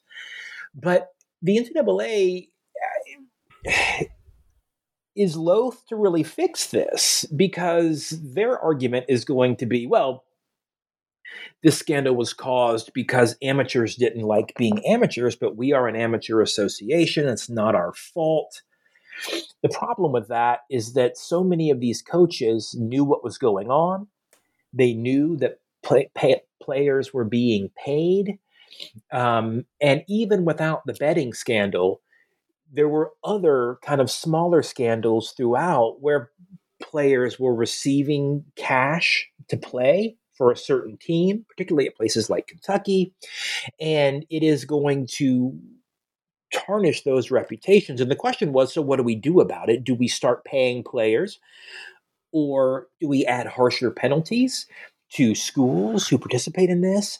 [0.73, 1.12] But
[1.43, 2.47] the NCAA
[3.67, 4.03] uh,
[5.15, 10.23] is loath to really fix this because their argument is going to be, well,
[11.61, 16.41] this scandal was caused because amateurs didn't like being amateurs, but we are an amateur
[16.41, 17.27] association.
[17.27, 18.61] It's not our fault.
[19.61, 23.69] The problem with that is that so many of these coaches knew what was going
[23.69, 24.07] on.
[24.73, 28.39] They knew that play, pay, players were being paid.
[29.11, 32.01] Um, and even without the betting scandal,
[32.71, 36.31] there were other kind of smaller scandals throughout where
[36.81, 43.13] players were receiving cash to play for a certain team, particularly at places like Kentucky.
[43.79, 45.57] And it is going to
[46.53, 48.01] tarnish those reputations.
[48.01, 49.83] And the question was so, what do we do about it?
[49.83, 51.39] Do we start paying players?
[52.31, 54.65] Or do we add harsher penalties
[55.13, 57.19] to schools who participate in this?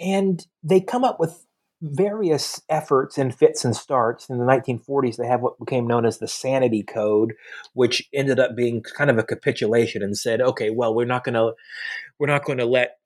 [0.00, 1.44] And they come up with
[1.80, 4.28] various efforts and fits and starts.
[4.28, 7.34] In the 1940s, they have what became known as the Sanity Code,
[7.74, 11.34] which ended up being kind of a capitulation and said, okay, well, we're not going
[11.34, 11.52] to
[12.18, 12.98] we're not going to let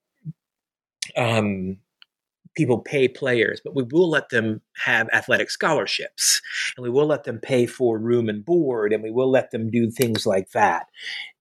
[1.16, 1.78] um,
[2.55, 6.40] people pay players, but we will let them have athletic scholarships
[6.76, 9.70] and we will let them pay for room and board and we will let them
[9.70, 10.86] do things like that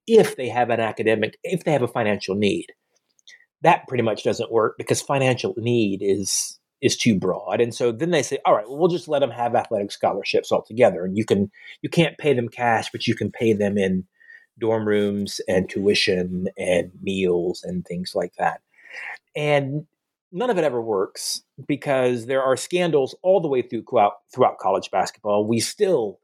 [0.07, 2.67] if they have an academic, if they have a financial need.
[3.61, 7.61] That pretty much doesn't work because financial need is is too broad.
[7.61, 10.51] And so then they say, all right, well, we'll just let them have athletic scholarships
[10.51, 11.05] altogether.
[11.05, 11.51] And you can
[11.81, 14.05] you can't pay them cash, but you can pay them in
[14.59, 18.61] dorm rooms and tuition and meals and things like that.
[19.35, 19.85] And
[20.31, 24.59] none of it ever works because there are scandals all the way through throughout, throughout
[24.59, 25.45] college basketball.
[25.45, 26.19] We still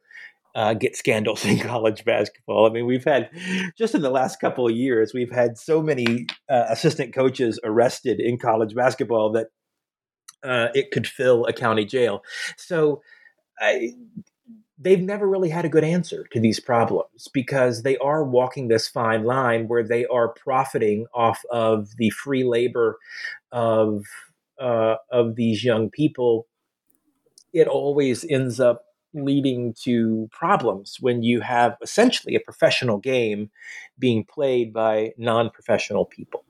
[0.58, 2.66] uh, get scandals in college basketball.
[2.66, 3.30] I mean, we've had
[3.78, 8.20] just in the last couple of years, we've had so many uh, assistant coaches arrested
[8.20, 9.48] in college basketball that
[10.44, 12.24] uh, it could fill a county jail.
[12.58, 13.02] So
[13.60, 13.94] I,
[14.80, 18.88] they've never really had a good answer to these problems because they are walking this
[18.88, 22.98] fine line where they are profiting off of the free labor
[23.52, 24.06] of
[24.60, 26.48] uh, of these young people.
[27.54, 28.84] It always ends up
[29.26, 33.50] leading to problems when you have essentially a professional game
[34.00, 36.44] being played by non-professional people.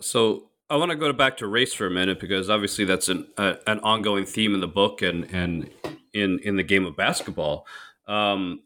[0.00, 3.26] So I want to go back to race for a minute because obviously that's an
[3.36, 5.70] uh, an ongoing theme in the book and and
[6.12, 7.66] in in the game of basketball.
[8.08, 8.62] Um,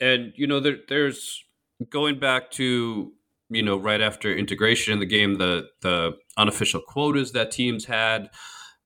[0.00, 1.44] and you know, there, there's
[1.90, 3.12] going back to
[3.50, 8.30] you know right after integration in the game, the the unofficial quotas that teams had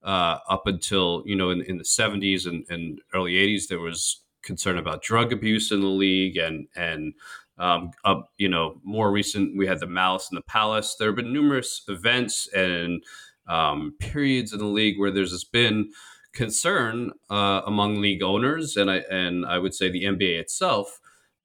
[0.05, 4.23] uh, up until you know in, in the 70s and, and early 80s, there was
[4.43, 7.15] concern about drug abuse in the league and and
[7.59, 10.97] um, up, you know, more recent, we had the Malice in the Palace.
[10.99, 13.03] There have been numerous events and
[13.47, 15.91] um, periods in the league where there's been
[16.33, 20.99] concern uh, among league owners, and I and I would say the NBA itself,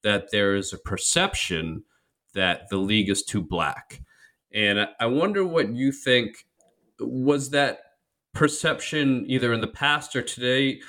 [0.04, 1.84] that there is a perception
[2.34, 4.02] that the league is too black,
[4.54, 6.46] and I wonder what you think.
[7.00, 7.80] Was that
[8.38, 10.80] perception either in the past or today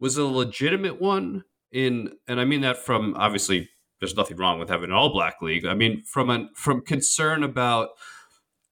[0.00, 1.44] was a legitimate one?
[1.72, 3.68] In and I mean that from obviously
[4.00, 5.66] there's nothing wrong with having an all black league.
[5.66, 7.90] I mean, from an from concern about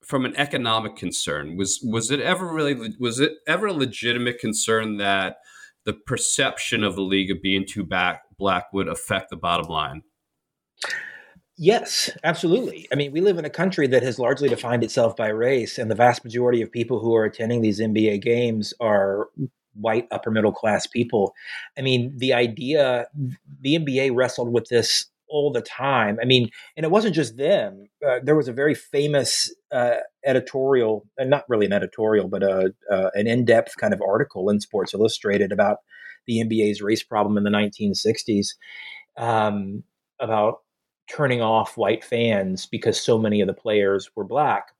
[0.02, 4.96] from an economic concern, was was it ever really was it ever a legitimate concern
[4.98, 5.36] that
[5.84, 10.02] the perception of the league of being too back black would affect the bottom line?
[11.56, 12.88] Yes, absolutely.
[12.92, 15.88] I mean, we live in a country that has largely defined itself by race, and
[15.90, 19.28] the vast majority of people who are attending these NBA games are
[19.74, 21.32] white upper middle class people.
[21.78, 23.06] I mean, the idea,
[23.60, 26.18] the NBA wrestled with this all the time.
[26.20, 27.86] I mean, and it wasn't just them.
[28.06, 29.96] Uh, there was a very famous uh,
[30.26, 34.58] editorial, and not really an editorial, but a, uh, an in-depth kind of article in
[34.60, 35.78] Sports Illustrated about
[36.26, 38.54] the NBA's race problem in the 1960s,
[39.16, 39.84] um,
[40.20, 40.60] about
[41.08, 44.72] turning off white fans because so many of the players were black.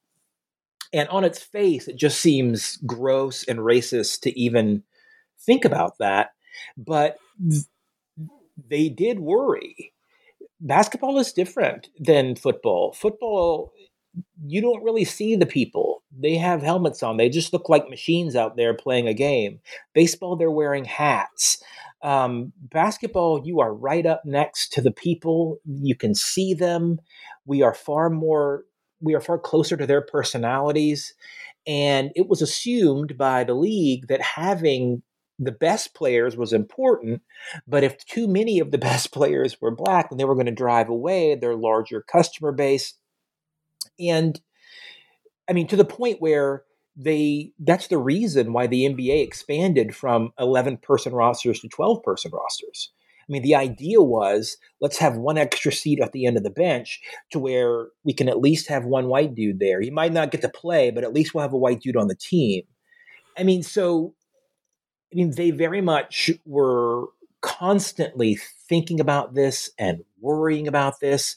[0.92, 4.82] And on its face, it just seems gross and racist to even
[5.40, 6.30] think about that.
[6.76, 7.18] But
[8.68, 9.92] they did worry
[10.64, 12.92] basketball is different than football.
[12.92, 13.72] Football,
[14.46, 16.02] you don't really see the people.
[16.16, 17.16] They have helmets on.
[17.16, 19.60] They just look like machines out there playing a game.
[19.92, 21.62] Baseball, they're wearing hats.
[22.04, 25.58] Um, basketball, you are right up next to the people.
[25.64, 27.00] You can see them.
[27.46, 28.64] We are far more,
[29.00, 31.14] we are far closer to their personalities.
[31.66, 35.02] And it was assumed by the league that having
[35.38, 37.22] the best players was important,
[37.66, 40.52] but if too many of the best players were black, then they were going to
[40.52, 42.94] drive away their larger customer base.
[43.98, 44.38] And
[45.48, 46.64] I mean, to the point where
[46.96, 52.30] they that's the reason why the NBA expanded from 11 person rosters to 12 person
[52.32, 52.92] rosters.
[53.28, 56.50] I mean, the idea was let's have one extra seat at the end of the
[56.50, 57.00] bench
[57.32, 59.80] to where we can at least have one white dude there.
[59.80, 62.08] He might not get to play, but at least we'll have a white dude on
[62.08, 62.64] the team.
[63.36, 64.14] I mean, so,
[65.12, 67.06] I mean, they very much were
[67.40, 68.38] constantly
[68.68, 71.36] thinking about this and worrying about this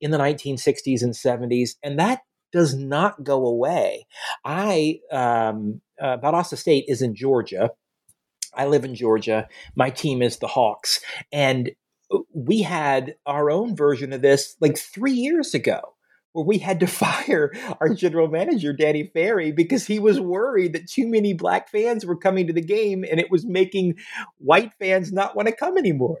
[0.00, 1.70] in the 1960s and 70s.
[1.82, 2.20] And that
[2.54, 4.06] does not go away.
[4.44, 7.70] I, um, uh, Valdosta State is in Georgia.
[8.54, 9.48] I live in Georgia.
[9.74, 11.00] My team is the Hawks.
[11.32, 11.72] And
[12.12, 15.80] uh, we had our own version of this like three years ago
[16.32, 16.86] where we had to
[17.26, 22.06] fire our general manager, Danny Ferry, because he was worried that too many black fans
[22.06, 23.96] were coming to the game and it was making
[24.38, 26.18] white fans not want to come anymore.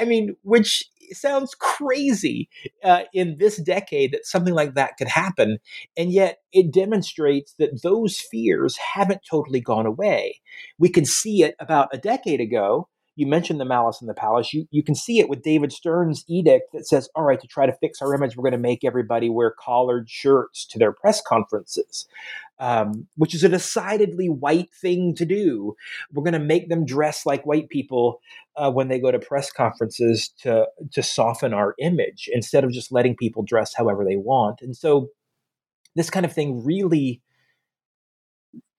[0.00, 2.48] I mean, which sounds crazy
[2.82, 5.58] uh, in this decade that something like that could happen.
[5.96, 10.40] And yet it demonstrates that those fears haven't totally gone away.
[10.78, 14.52] We can see it about a decade ago you mentioned the malice in the palace.
[14.52, 17.66] You you can see it with David Stern's edict that says, "All right, to try
[17.66, 21.22] to fix our image, we're going to make everybody wear collared shirts to their press
[21.22, 22.06] conferences."
[22.58, 25.76] Um, which is a decidedly white thing to do.
[26.10, 28.22] We're going to make them dress like white people
[28.56, 32.90] uh, when they go to press conferences to to soften our image instead of just
[32.90, 34.62] letting people dress however they want.
[34.62, 35.08] And so,
[35.96, 37.20] this kind of thing really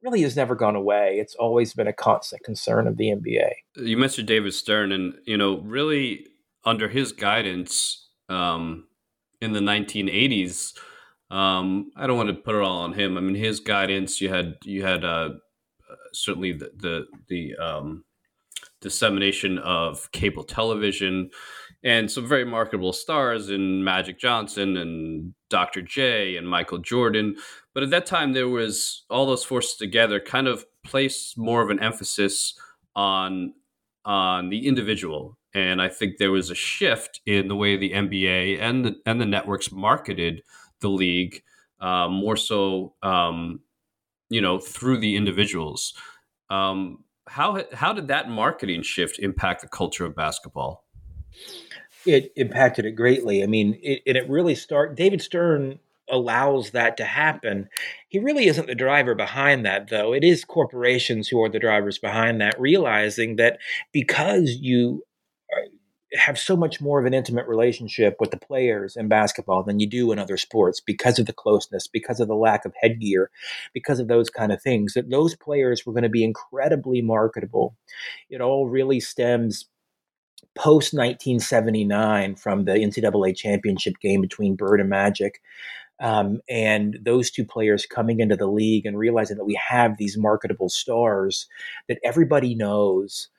[0.01, 1.17] really has never gone away.
[1.19, 3.49] It's always been a constant concern of the NBA.
[3.75, 6.27] You mentioned David Stern, and you know, really
[6.63, 8.87] under his guidance um,
[9.41, 10.73] in the 1980s.
[11.29, 13.17] Um, I don't want to put it all on him.
[13.17, 14.21] I mean, his guidance.
[14.21, 15.31] You had you had uh,
[16.13, 18.03] certainly the the, the um,
[18.81, 21.29] dissemination of cable television
[21.83, 25.81] and some very marketable stars in Magic Johnson and Dr.
[25.81, 27.35] J and Michael Jordan.
[27.73, 31.69] But at that time, there was all those forces together kind of placed more of
[31.69, 32.57] an emphasis
[32.95, 33.53] on
[34.05, 35.37] on the individual.
[35.53, 39.19] And I think there was a shift in the way the NBA and the, and
[39.19, 40.43] the networks marketed
[40.79, 41.43] the league
[41.79, 43.61] uh, more so, um,
[44.29, 45.93] you know, through the individuals.
[46.49, 50.85] Um, how how did that marketing shift impact the culture of basketball?
[52.05, 53.43] It impacted it greatly.
[53.43, 54.95] I mean, it, and it really start.
[54.95, 57.69] David Stern allows that to happen.
[58.07, 60.13] He really isn't the driver behind that, though.
[60.13, 63.59] It is corporations who are the drivers behind that, realizing that
[63.91, 65.03] because you
[66.13, 69.87] have so much more of an intimate relationship with the players in basketball than you
[69.87, 73.29] do in other sports because of the closeness, because of the lack of headgear,
[73.73, 77.75] because of those kind of things, that those players were going to be incredibly marketable.
[78.29, 79.65] It all really stems
[80.55, 85.41] post 1979 from the NCAA championship game between Bird and Magic.
[85.99, 90.17] Um, and those two players coming into the league and realizing that we have these
[90.17, 91.47] marketable stars
[91.87, 93.29] that everybody knows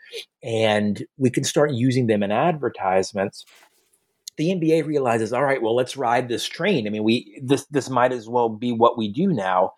[0.43, 3.45] and we can start using them in advertisements
[4.39, 6.87] the NBA realizes, all right, well, let's ride this train.
[6.87, 9.73] I mean, we this this might as well be what we do now.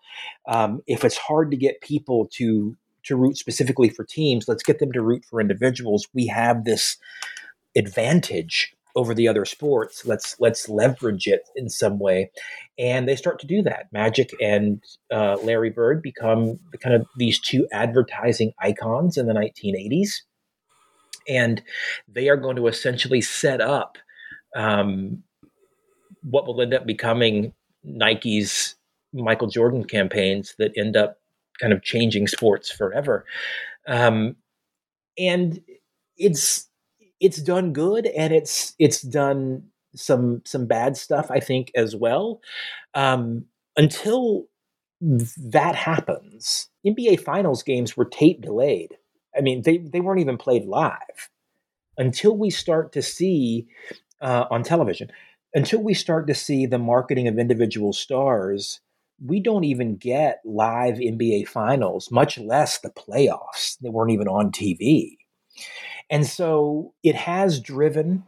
[0.47, 4.77] Um, if it's hard to get people to to root specifically for teams, let's get
[4.79, 6.07] them to root for individuals.
[6.13, 6.97] We have this
[7.75, 10.05] advantage over the other sports.
[10.05, 12.31] Let's let's leverage it in some way,
[12.77, 13.87] and they start to do that.
[13.91, 19.33] Magic and uh, Larry Bird become the kind of these two advertising icons in the
[19.33, 20.21] 1980s
[21.27, 21.61] and
[22.07, 23.97] they are going to essentially set up
[24.55, 25.23] um,
[26.23, 28.75] what will end up becoming Nike's
[29.13, 31.19] Michael Jordan campaigns that end up
[31.59, 33.25] kind of changing sports forever.
[33.87, 34.35] Um,
[35.17, 35.61] and
[36.17, 36.67] it's
[37.21, 39.63] it's done good and it's it's done
[39.95, 42.41] some some bad stuff I think as well.
[42.93, 43.45] Um,
[43.77, 44.47] until
[45.01, 48.97] that happens, NBA Finals games were tape delayed.
[49.35, 51.29] I mean, they, they weren't even played live
[51.97, 53.67] until we start to see
[54.21, 55.09] uh, on television,
[55.53, 58.81] until we start to see the marketing of individual stars.
[59.23, 63.77] We don't even get live NBA finals, much less the playoffs.
[63.79, 65.17] They weren't even on TV.
[66.11, 68.23] And so it has driven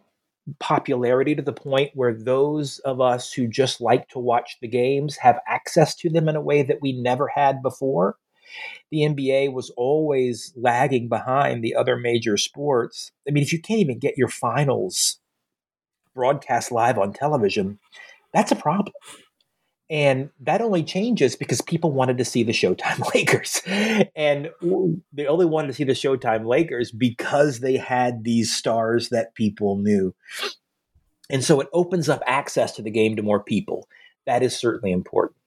[0.60, 5.18] popularity to the point where those of us who just like to watch the games
[5.18, 8.18] have access to them in a way that we never had before
[8.92, 13.12] the NBA was always lagging behind the other major sports.
[13.28, 15.20] I mean, if you can't even get your finals
[16.14, 17.80] broadcast live on television,
[18.34, 18.94] that's a problem.
[19.90, 23.62] And that only changes because people wanted to see the Showtime Lakers.
[24.16, 24.50] And
[25.12, 29.78] they only wanted to see the Showtime Lakers because they had these stars that people
[29.78, 30.16] knew.
[31.30, 33.88] And so it opens up access to the game to more people.
[34.26, 35.38] That is certainly important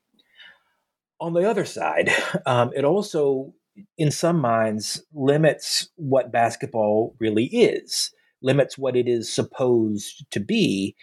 [1.20, 2.10] on the other side,
[2.46, 3.52] um, it also,
[3.98, 8.12] in some minds, limits what basketball really is.
[8.42, 10.94] limits what it is supposed to be,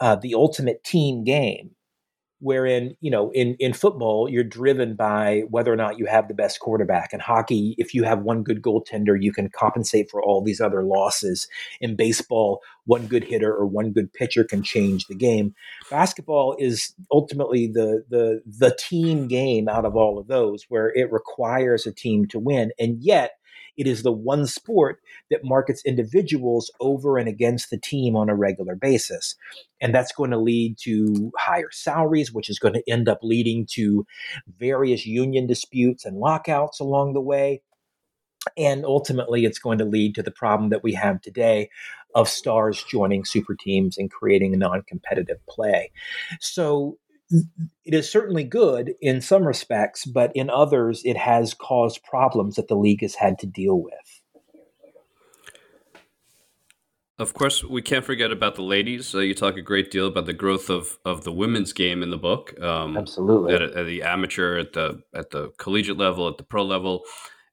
[0.00, 1.70] uh, the ultimate team game
[2.40, 6.34] wherein you know in in football you're driven by whether or not you have the
[6.34, 7.12] best quarterback.
[7.12, 10.82] In hockey if you have one good goaltender you can compensate for all these other
[10.82, 11.48] losses.
[11.80, 15.54] In baseball one good hitter or one good pitcher can change the game.
[15.90, 21.10] Basketball is ultimately the the the team game out of all of those where it
[21.12, 22.70] requires a team to win.
[22.78, 23.32] And yet
[23.76, 25.00] it is the one sport
[25.30, 29.34] that markets individuals over and against the team on a regular basis.
[29.80, 33.66] And that's going to lead to higher salaries, which is going to end up leading
[33.72, 34.06] to
[34.58, 37.62] various union disputes and lockouts along the way.
[38.56, 41.68] And ultimately, it's going to lead to the problem that we have today
[42.14, 45.90] of stars joining super teams and creating non competitive play.
[46.40, 46.96] So,
[47.30, 52.68] it is certainly good in some respects, but in others, it has caused problems that
[52.68, 54.22] the league has had to deal with.
[57.18, 59.14] Of course, we can't forget about the ladies.
[59.14, 62.10] Uh, you talk a great deal about the growth of, of the women's game in
[62.10, 62.60] the book.
[62.60, 66.62] Um, Absolutely, at, at, the amateur, at the at the collegiate level, at the pro
[66.62, 67.04] level,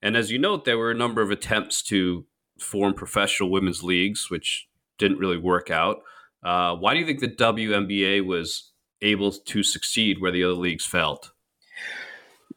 [0.02, 2.26] and as you note, there were a number of attempts to
[2.60, 4.68] form professional women's leagues, which
[4.98, 6.02] didn't really work out.
[6.42, 8.70] Uh, why do you think the WNBA was
[9.04, 11.30] able to succeed where the other leagues failed?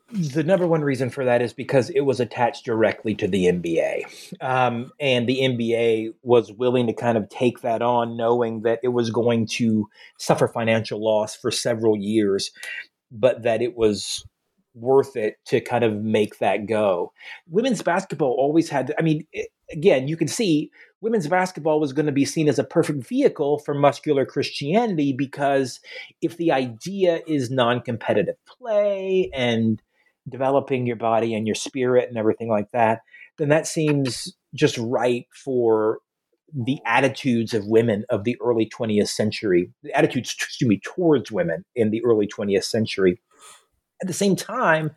[0.10, 4.42] The number one reason for that is because it was attached directly to the NBA.
[4.42, 8.90] Um, and the NBA was willing to kind of take that on, knowing that it
[8.90, 12.52] was going to suffer financial loss for several years,
[13.12, 14.26] but that it was
[14.74, 17.12] worth it to kind of make that go.
[17.50, 19.28] Women's basketball always had, I mean,
[19.72, 20.72] again, you can see
[21.02, 25.80] women's basketball was going to be seen as a perfect vehicle for muscular Christianity because
[26.22, 29.82] if the idea is non competitive play and
[30.28, 33.02] developing your body and your spirit and everything like that,
[33.38, 36.00] then that seems just right for
[36.54, 41.64] the attitudes of women of the early 20th century, the attitudes, excuse me, towards women
[41.76, 43.20] in the early 20th century.
[44.02, 44.92] At the same time,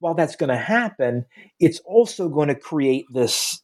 [0.00, 1.26] while that's going to happen,
[1.60, 3.62] it's also going to create this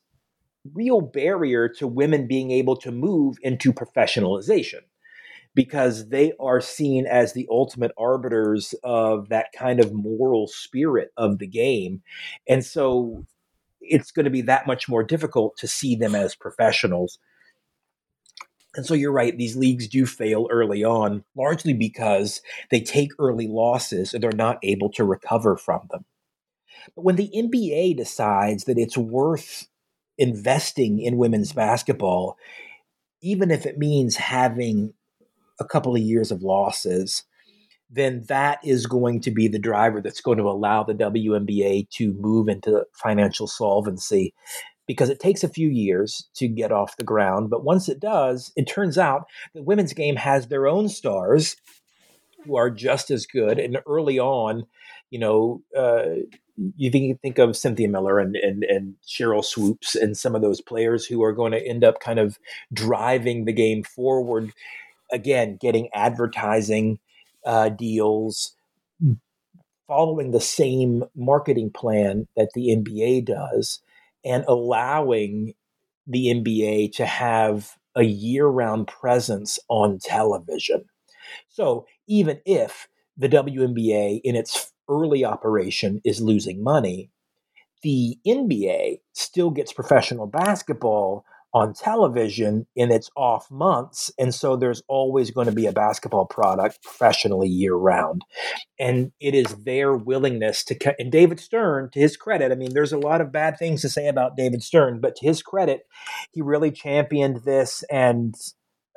[0.73, 4.81] real barrier to women being able to move into professionalization
[5.55, 11.39] because they are seen as the ultimate arbiters of that kind of moral spirit of
[11.39, 12.03] the game.
[12.49, 13.25] And so
[13.81, 17.19] it's going to be that much more difficult to see them as professionals.
[18.75, 23.47] And so you're right, these leagues do fail early on, largely because they take early
[23.47, 26.05] losses and they're not able to recover from them.
[26.97, 29.69] But when the NBA decides that it's worth
[30.19, 32.37] investing in women's basketball,
[33.23, 34.93] even if it means having
[35.61, 37.25] a couple of years of losses,
[37.91, 42.13] then that is going to be the driver that's going to allow the WNBA to
[42.15, 44.35] move into financial solvency
[44.87, 47.51] because it takes a few years to get off the ground.
[47.51, 51.57] But once it does, it turns out the women's game has their own stars
[52.45, 53.59] who are just as good.
[53.59, 54.67] And early on,
[55.15, 56.07] you know, uh,
[56.77, 60.61] you think, think of Cynthia Miller and, and, and Sheryl Swoopes and some of those
[60.61, 62.37] players who are going to end up kind of
[62.73, 64.53] driving the game forward.
[65.13, 66.99] Again, getting advertising
[67.47, 68.57] uh, deals,
[69.87, 73.81] following the same marketing plan that the NBA does,
[74.25, 75.55] and allowing
[76.09, 80.87] the NBA to have a year round presence on television.
[81.51, 87.11] So even if the WNBA in its early operation is losing money,
[87.83, 91.25] the NBA still gets professional basketball
[91.55, 94.11] on television in its off months.
[94.19, 98.25] And so there's always going to be a basketball product professionally year round.
[98.81, 102.93] And it is their willingness to, and David Stern, to his credit, I mean, there's
[102.93, 105.87] a lot of bad things to say about David Stern, but to his credit,
[106.33, 108.35] he really championed this and,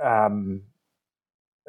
[0.04, 0.64] um,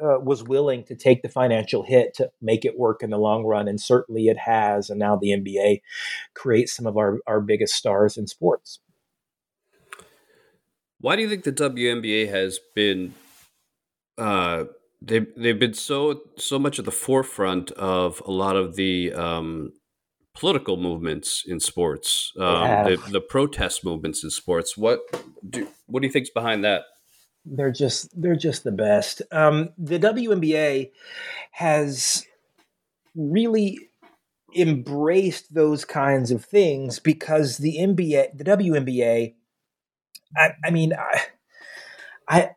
[0.01, 3.45] uh, was willing to take the financial hit to make it work in the long
[3.45, 4.89] run, and certainly it has.
[4.89, 5.81] And now the NBA
[6.33, 8.79] creates some of our, our biggest stars in sports.
[11.01, 13.13] Why do you think the WNBA has been?
[14.17, 14.65] Uh,
[15.01, 19.71] they've they've been so so much at the forefront of a lot of the um,
[20.35, 24.77] political movements in sports, um, the, the protest movements in sports.
[24.77, 24.99] What
[25.47, 26.83] do what do you think's behind that?
[27.45, 29.21] They're just they're just the best.
[29.31, 30.91] Um, the WNBA
[31.51, 32.25] has
[33.15, 33.89] really
[34.55, 39.35] embraced those kinds of things because the NBA, the WNBA,
[40.35, 41.21] I, I mean, I,
[42.27, 42.51] I,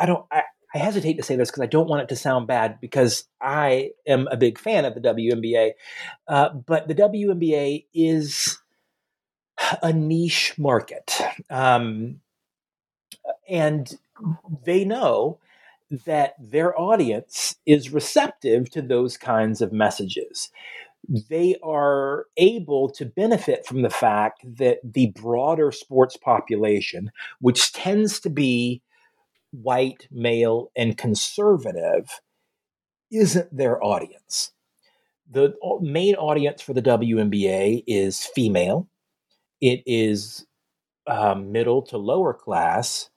[0.00, 0.24] I don't.
[0.30, 0.42] I,
[0.74, 3.90] I hesitate to say this because I don't want it to sound bad because I
[4.08, 5.70] am a big fan of the WNBA.
[6.26, 8.58] Uh, but the WNBA is
[9.82, 11.16] a niche market.
[11.48, 12.20] Um,
[13.48, 13.96] and
[14.64, 15.38] they know
[15.90, 20.50] that their audience is receptive to those kinds of messages.
[21.28, 28.18] They are able to benefit from the fact that the broader sports population, which tends
[28.20, 28.82] to be
[29.50, 32.20] white, male, and conservative,
[33.12, 34.52] isn't their audience.
[35.30, 38.88] The main audience for the WNBA is female.
[39.60, 40.46] It is
[41.06, 43.10] um, middle to lower class.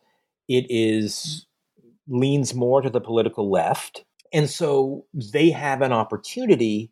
[0.47, 1.45] It is
[2.07, 4.05] leans more to the political left.
[4.33, 6.91] And so they have an opportunity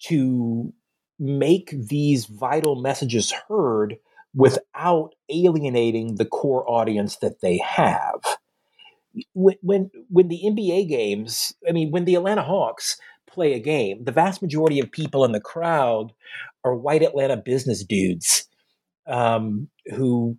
[0.00, 0.72] to
[1.18, 3.96] make these vital messages heard
[4.34, 8.20] without alienating the core audience that they have.
[9.32, 14.04] When, when, when the NBA games, I mean, when the Atlanta Hawks play a game,
[14.04, 16.12] the vast majority of people in the crowd
[16.64, 18.48] are white Atlanta business dudes
[19.06, 20.36] um, who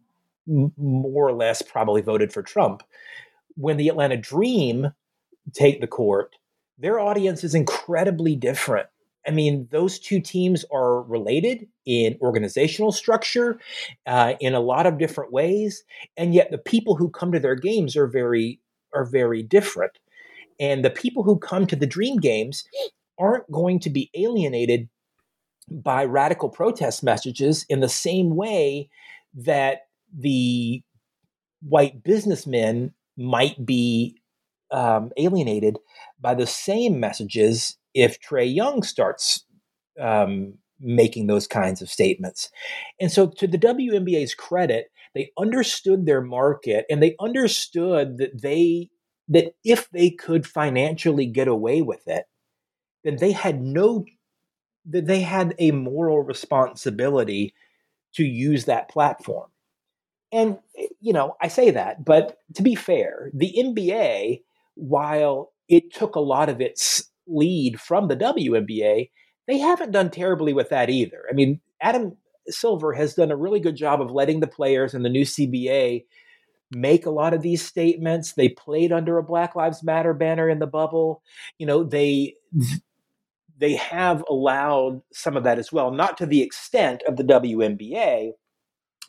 [0.50, 2.84] more or less probably voted for Trump
[3.60, 4.92] when the Atlanta Dream
[5.54, 6.38] take the court,
[6.78, 8.88] their audience is incredibly different.
[9.28, 13.60] I mean, those two teams are related in organizational structure,
[14.08, 15.84] uh, in a lot of different ways,
[16.16, 18.62] and yet the people who come to their games are very
[18.94, 19.92] are very different.
[20.60, 22.64] And the people who come to the Dream Games
[23.20, 24.90] aren't going to be alienated
[25.70, 28.90] by radical protest messages in the same way
[29.36, 30.82] that the
[31.62, 34.16] white businessmen might be
[34.72, 35.78] um, alienated
[36.20, 39.44] by the same messages if Trae Young starts
[40.00, 42.50] um, making those kinds of statements.
[43.00, 48.90] And so, to the WNBA's credit, they understood their market and they understood that they
[49.28, 52.26] that if they could financially get away with it,
[53.04, 54.06] then they had no
[54.86, 57.54] that they had a moral responsibility
[58.14, 59.50] to use that platform.
[60.32, 60.60] And,
[61.00, 64.42] you know, I say that, but to be fair, the NBA,
[64.76, 69.10] while it took a lot of its lead from the WNBA,
[69.48, 71.24] they haven't done terribly with that either.
[71.30, 72.16] I mean, Adam
[72.48, 76.06] Silver has done a really good job of letting the players in the new CBA
[76.72, 78.34] make a lot of these statements.
[78.34, 81.24] They played under a Black Lives Matter banner in the bubble.
[81.58, 82.36] You know, they
[83.58, 88.32] they have allowed some of that as well, not to the extent of the WNBA,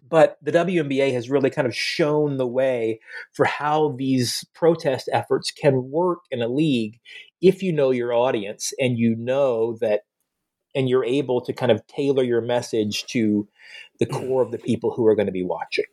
[0.09, 3.01] but the WNBA has really kind of shown the way
[3.33, 6.99] for how these protest efforts can work in a league
[7.41, 10.01] if you know your audience and you know that
[10.75, 13.49] and you're able to kind of tailor your message to
[13.99, 14.19] the mm.
[14.19, 15.85] core of the people who are going to be watching.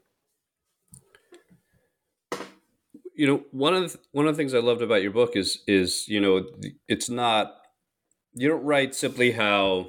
[3.16, 5.60] You know, one of the, one of the things I loved about your book is
[5.66, 6.46] is you know
[6.88, 7.56] it's not
[8.36, 9.88] you don't write simply how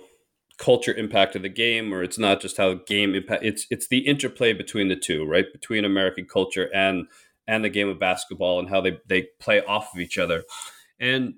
[0.59, 3.99] culture impact of the game or it's not just how game impact it's it's the
[3.99, 5.47] interplay between the two right?
[5.53, 7.07] Between american culture and
[7.47, 10.45] and the game of basketball and how they they play off of each other.
[11.01, 11.35] And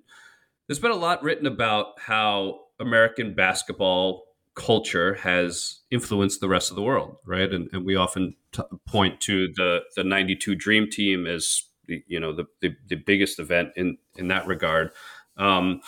[0.66, 6.76] there's been a lot written about how american basketball culture has influenced the rest of
[6.76, 7.52] the world right?
[7.52, 12.18] And, and we often t- point to the the 92 dream team as the, you
[12.18, 14.92] know the, the, the biggest event in in that regard.
[15.36, 15.80] Um,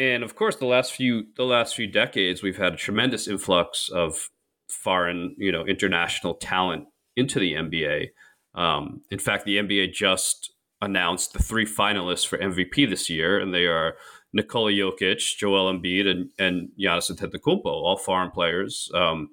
[0.00, 3.90] and of course the last few the last few decades we've had a tremendous influx
[3.90, 4.30] of
[4.68, 6.86] foreign you know international talent
[7.16, 8.08] into the NBA.
[8.54, 13.52] Um, in fact, the NBA just announced the three finalists for MVP this year, and
[13.52, 13.96] they are
[14.32, 18.90] Nikola Jokic, Joel Embiid, and, and Giannis Antetokounmpo, all foreign players.
[18.94, 19.28] Um,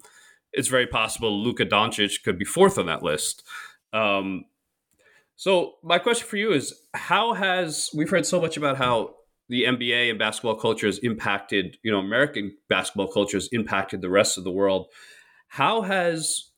[0.51, 3.43] it's very possible Luka Doncic could be fourth on that list.
[3.93, 4.45] Um,
[5.36, 9.15] so my question for you is: How has we've heard so much about how
[9.50, 14.10] the NBA and basketball culture has impacted, you know, American basketball culture has impacted the
[14.10, 14.88] rest of the world.
[15.48, 16.50] How has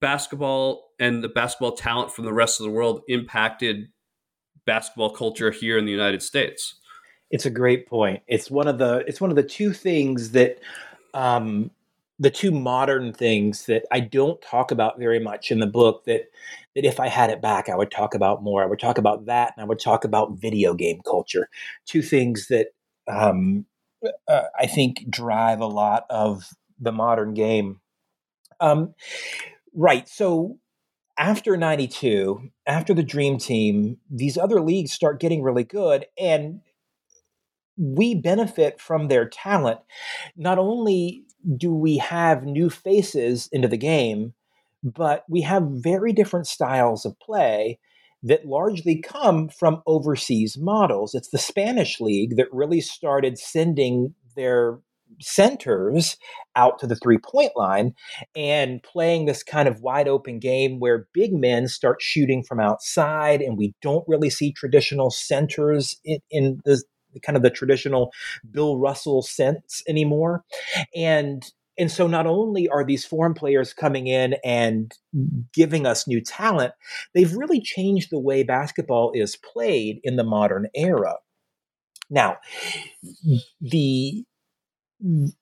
[0.00, 3.88] basketball and the basketball talent from the rest of the world impacted
[4.66, 6.74] basketball culture here in the United States?
[7.30, 8.22] It's a great point.
[8.26, 10.58] It's one of the it's one of the two things that
[11.14, 11.70] um,
[12.18, 16.30] the two modern things that I don't talk about very much in the book that
[16.74, 18.62] that if I had it back, I would talk about more.
[18.62, 21.48] I would talk about that, and I would talk about video game culture.
[21.86, 22.68] Two things that
[23.08, 23.66] um,
[24.28, 26.48] uh, I think drive a lot of
[26.78, 27.80] the modern game.
[28.60, 28.94] Um,
[29.74, 30.08] right.
[30.08, 30.58] So
[31.16, 36.06] after 92, after the Dream Team, these other leagues start getting really good.
[36.18, 36.60] And
[37.76, 39.80] we benefit from their talent.
[40.36, 41.24] Not only
[41.56, 44.34] do we have new faces into the game,
[44.84, 47.78] but we have very different styles of play
[48.22, 51.14] that largely come from overseas models.
[51.14, 54.78] It's the Spanish league that really started sending their
[55.20, 56.16] centers
[56.56, 57.94] out to the three point line
[58.34, 63.40] and playing this kind of wide open game where big men start shooting from outside
[63.40, 66.82] and we don't really see traditional centers in, in the
[67.22, 68.12] kind of the traditional
[68.50, 70.44] Bill Russell sense anymore.
[70.94, 71.44] And
[71.76, 74.92] and so not only are these foreign players coming in and
[75.52, 76.72] giving us new talent,
[77.14, 81.16] they've really changed the way basketball is played in the modern era.
[82.10, 82.36] Now,
[83.60, 84.24] the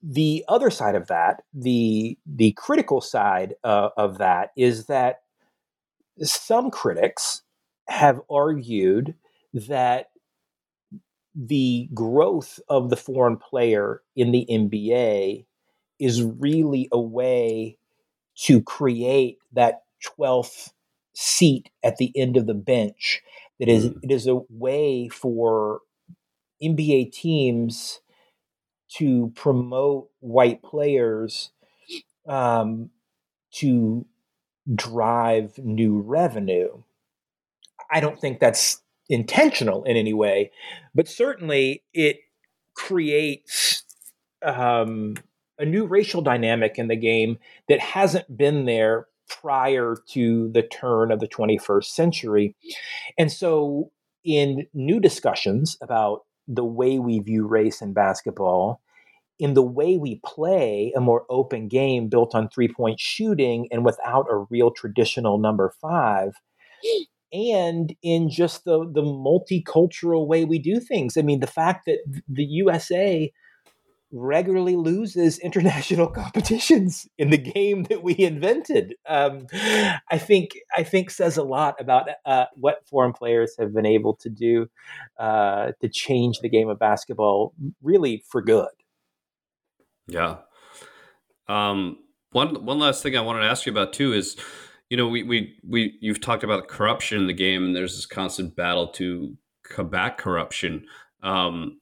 [0.03, 5.23] the other side of that, the the critical side uh, of that is that
[6.19, 7.43] some critics
[7.89, 9.15] have argued
[9.53, 10.07] that
[11.35, 15.47] the growth of the foreign player in the NBA
[16.03, 17.79] is really a way
[18.35, 19.83] to create that
[20.19, 20.71] 12th
[21.15, 23.23] seat at the end of the bench
[23.61, 23.99] that is mm.
[24.03, 25.81] it is a way for
[26.63, 28.01] NBA teams
[28.97, 31.51] to promote white players
[32.29, 32.91] um,
[33.53, 34.05] to
[34.75, 36.83] drive new revenue.
[37.91, 40.51] I don't think that's intentional in any way,
[40.95, 42.21] but certainly it
[42.75, 43.85] creates
[44.43, 45.15] um,
[45.59, 47.39] a new racial dynamic in the game
[47.69, 52.55] that hasn't been there prior to the turn of the 21st century.
[53.19, 53.91] And so,
[54.25, 58.81] in new discussions about the way we view race in basketball,
[59.39, 63.85] in the way we play a more open game built on three point shooting and
[63.85, 66.35] without a real traditional number five,
[67.33, 71.17] and in just the, the multicultural way we do things.
[71.17, 71.99] I mean, the fact that
[72.29, 73.33] the USA
[74.13, 78.95] regularly loses international competitions in the game that we invented.
[79.09, 83.87] Um, I think I think says a lot about uh, what foreign players have been
[83.87, 84.69] able to do
[85.19, 88.69] uh, to change the game of basketball, really for good.
[90.07, 90.37] Yeah.
[91.49, 91.99] Um,
[92.33, 94.37] one one last thing I wanted to ask you about too is,
[94.91, 98.07] you know, we we we you've talked about corruption in the game, and there's this
[98.07, 100.87] constant battle to combat corruption.
[101.23, 101.79] Um,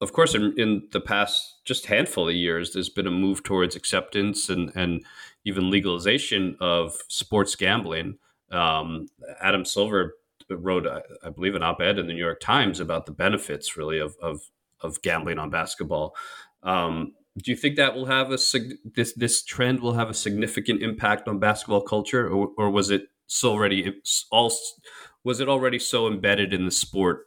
[0.00, 3.76] of course, in, in, the past just handful of years, there's been a move towards
[3.76, 5.04] acceptance and, and
[5.44, 8.18] even legalization of sports gambling.
[8.50, 9.06] Um,
[9.40, 10.14] Adam Silver
[10.50, 13.98] wrote, I, I, believe, an op-ed in the New York Times about the benefits, really,
[13.98, 14.42] of of,
[14.80, 16.14] of gambling on basketball.
[16.62, 18.38] Um, do you think that will have a
[18.94, 23.08] this this trend will have a significant impact on basketball culture, or, or was it
[23.26, 23.94] so already
[24.30, 24.52] all
[25.24, 27.26] was it already so embedded in the sport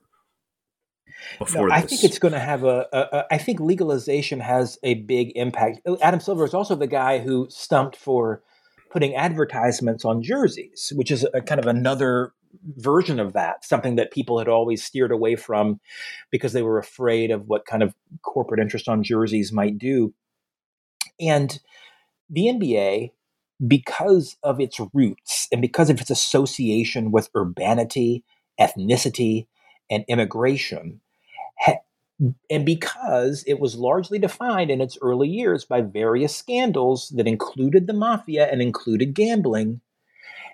[1.37, 3.25] before no, I think it's going to have a, a, a.
[3.31, 5.81] I think legalization has a big impact.
[5.85, 8.41] Oh, Adam Silver is also the guy who stumped for
[8.91, 12.33] putting advertisements on jerseys, which is a kind of another
[12.77, 15.79] version of that, something that people had always steered away from
[16.31, 17.93] because they were afraid of what kind of
[18.23, 20.13] corporate interest on jerseys might do.
[21.19, 21.59] And
[22.29, 23.11] the NBA,
[23.67, 28.23] because of its roots and because of its association with urbanity,
[28.59, 29.47] ethnicity,
[29.89, 31.01] and immigration,
[32.49, 37.87] and because it was largely defined in its early years by various scandals that included
[37.87, 39.79] the mafia and included gambling,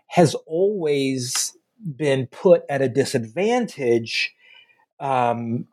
[0.07, 1.57] has always
[1.97, 4.33] been put at a disadvantage
[4.99, 5.65] um,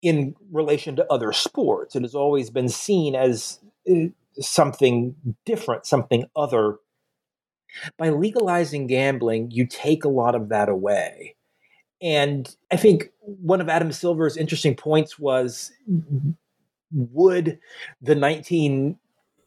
[0.00, 1.96] in relation to other sports.
[1.96, 3.58] It has always been seen as
[3.90, 4.06] uh,
[4.38, 6.76] something different, something other.
[7.98, 11.34] By legalizing gambling, you take a lot of that away.
[12.00, 15.72] And I think one of Adam Silver's interesting points was
[16.92, 17.58] would
[18.00, 18.98] the 19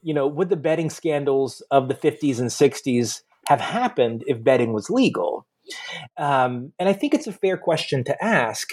[0.04, 4.74] you know would the betting scandals of the 50s and 60s have happened if betting
[4.74, 5.46] was legal?
[6.18, 8.72] Um, and i think it's a fair question to ask.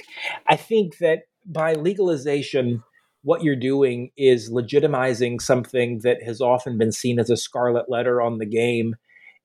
[0.49, 2.83] I think that by legalization
[3.23, 8.23] what you're doing is legitimizing something that has often been seen as a scarlet letter
[8.23, 8.97] on the game.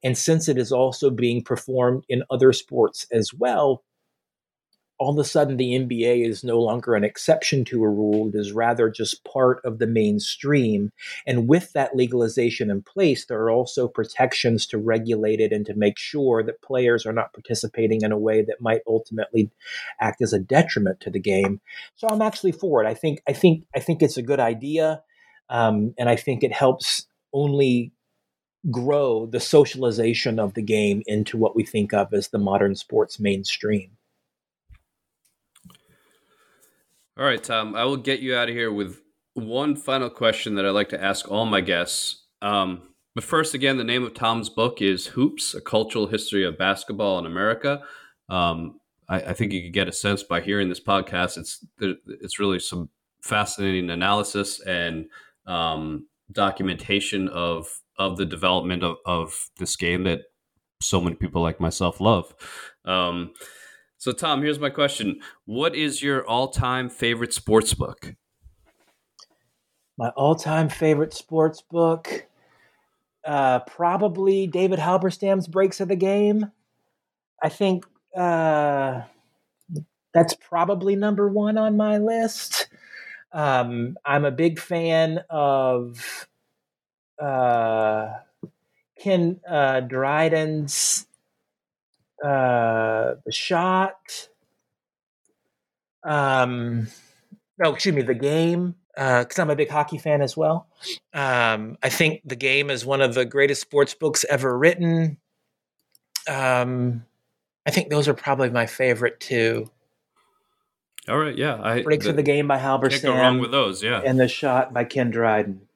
[0.03, 3.83] And since it is also being performed in other sports as well
[5.03, 8.29] all of a sudden the NBA is no longer an exception to a rule.
[8.29, 10.93] It is rather just part of the mainstream.
[11.27, 15.73] And with that legalization in place, there are also protections to regulate it and to
[15.73, 19.51] make sure that players are not participating in a way that might ultimately
[19.99, 21.59] act as a detriment to the game.
[21.97, 22.87] So I'm actually for it.
[22.87, 25.03] I think I think I think it's a good idea.
[25.49, 27.91] Um, and I think it helps only
[28.71, 33.19] grow the socialization of the game into what we think of as the modern sports
[33.19, 33.97] mainstream.
[37.15, 38.99] All right, Tom, I will get you out of here with
[39.35, 42.25] one final question that I like to ask all my guests.
[42.41, 46.57] Um, but first, again, the name of Tom's book is Hoops: A Cultural History of
[46.57, 47.83] Basketball in America.
[48.29, 51.37] Um, I, I, think you could get a sense by hearing this podcast.
[51.37, 52.89] It's it's really some
[53.21, 55.05] fascinating analysis and
[55.45, 57.67] um, documentation of
[57.99, 60.21] of the development of, of this game that
[60.81, 62.33] so many people like myself love.
[62.85, 63.33] Um,
[64.03, 68.15] so, Tom, here's my question: What is your all-time favorite sports book?
[69.97, 72.27] My all-time favorite sports book,
[73.23, 76.51] uh, probably David Halberstam's Breaks of the Game.
[77.41, 79.03] I think uh,
[80.13, 82.67] that's probably number one on my list.
[83.31, 86.27] Um, I'm a big fan of
[87.21, 88.09] uh,
[88.99, 91.07] Ken uh, Dryden's
[92.23, 94.29] uh, The Shot.
[96.03, 96.87] Um,
[97.63, 100.67] oh, excuse me, The Game, because uh, I'm a big hockey fan as well.
[101.13, 105.17] Um, I think The Game is one of the greatest sports books ever written.
[106.27, 107.05] Um,
[107.65, 109.69] I think those are probably my favorite two.
[111.09, 111.59] All right, yeah.
[111.61, 112.89] I, Breaks the, of the Game by Halberstam.
[112.89, 114.01] Can't go wrong with those, yeah.
[114.05, 115.67] And The Shot by Ken Dryden.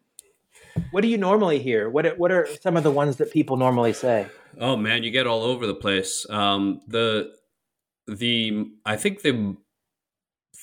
[0.91, 1.89] What do you normally hear?
[1.89, 4.27] What what are some of the ones that people normally say?
[4.59, 6.25] Oh man, you get all over the place.
[6.29, 7.31] Um, the
[8.07, 9.57] the I think the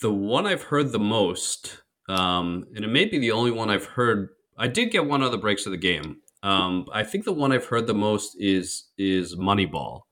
[0.02, 3.86] the one I've heard the most, um, and it may be the only one I've
[3.86, 4.30] heard.
[4.56, 6.18] I did get one other breaks of the game.
[6.42, 10.02] Um, I think the one I've heard the most is is Moneyball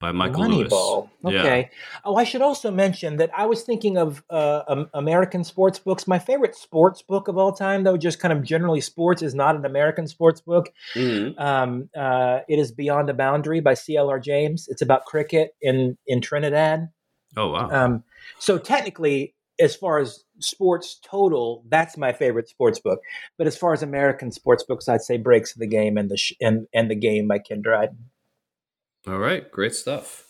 [0.00, 1.10] by Michael Moneyball.
[1.22, 1.40] Lewis.
[1.40, 1.60] Okay.
[1.60, 1.68] Yeah.
[2.04, 6.08] Oh, I should also mention that I was thinking of uh, um, American sports books.
[6.08, 9.54] My favorite sports book of all time, though, just kind of generally sports, is not
[9.54, 10.72] an American sports book.
[10.94, 11.38] Mm-hmm.
[11.38, 14.18] Um, uh, it is Beyond a Boundary by C.L.R.
[14.18, 14.66] James.
[14.68, 16.88] It's about cricket in in Trinidad.
[17.36, 17.70] Oh wow.
[17.70, 18.04] Um,
[18.38, 23.00] so technically, as far as sports total, that's my favorite sports book.
[23.36, 26.16] But as far as American sports books, I'd say Breaks of the Game and the
[26.16, 28.09] sh- and and the Game by Ken Dryden.
[29.06, 30.26] All right, great stuff.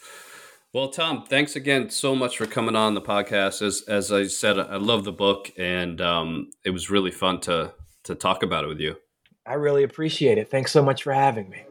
[0.72, 3.60] Well, Tom, thanks again so much for coming on the podcast.
[3.62, 7.72] As as I said, I love the book, and um, it was really fun to
[8.04, 8.96] to talk about it with you.
[9.44, 10.48] I really appreciate it.
[10.48, 11.64] Thanks so much for having me.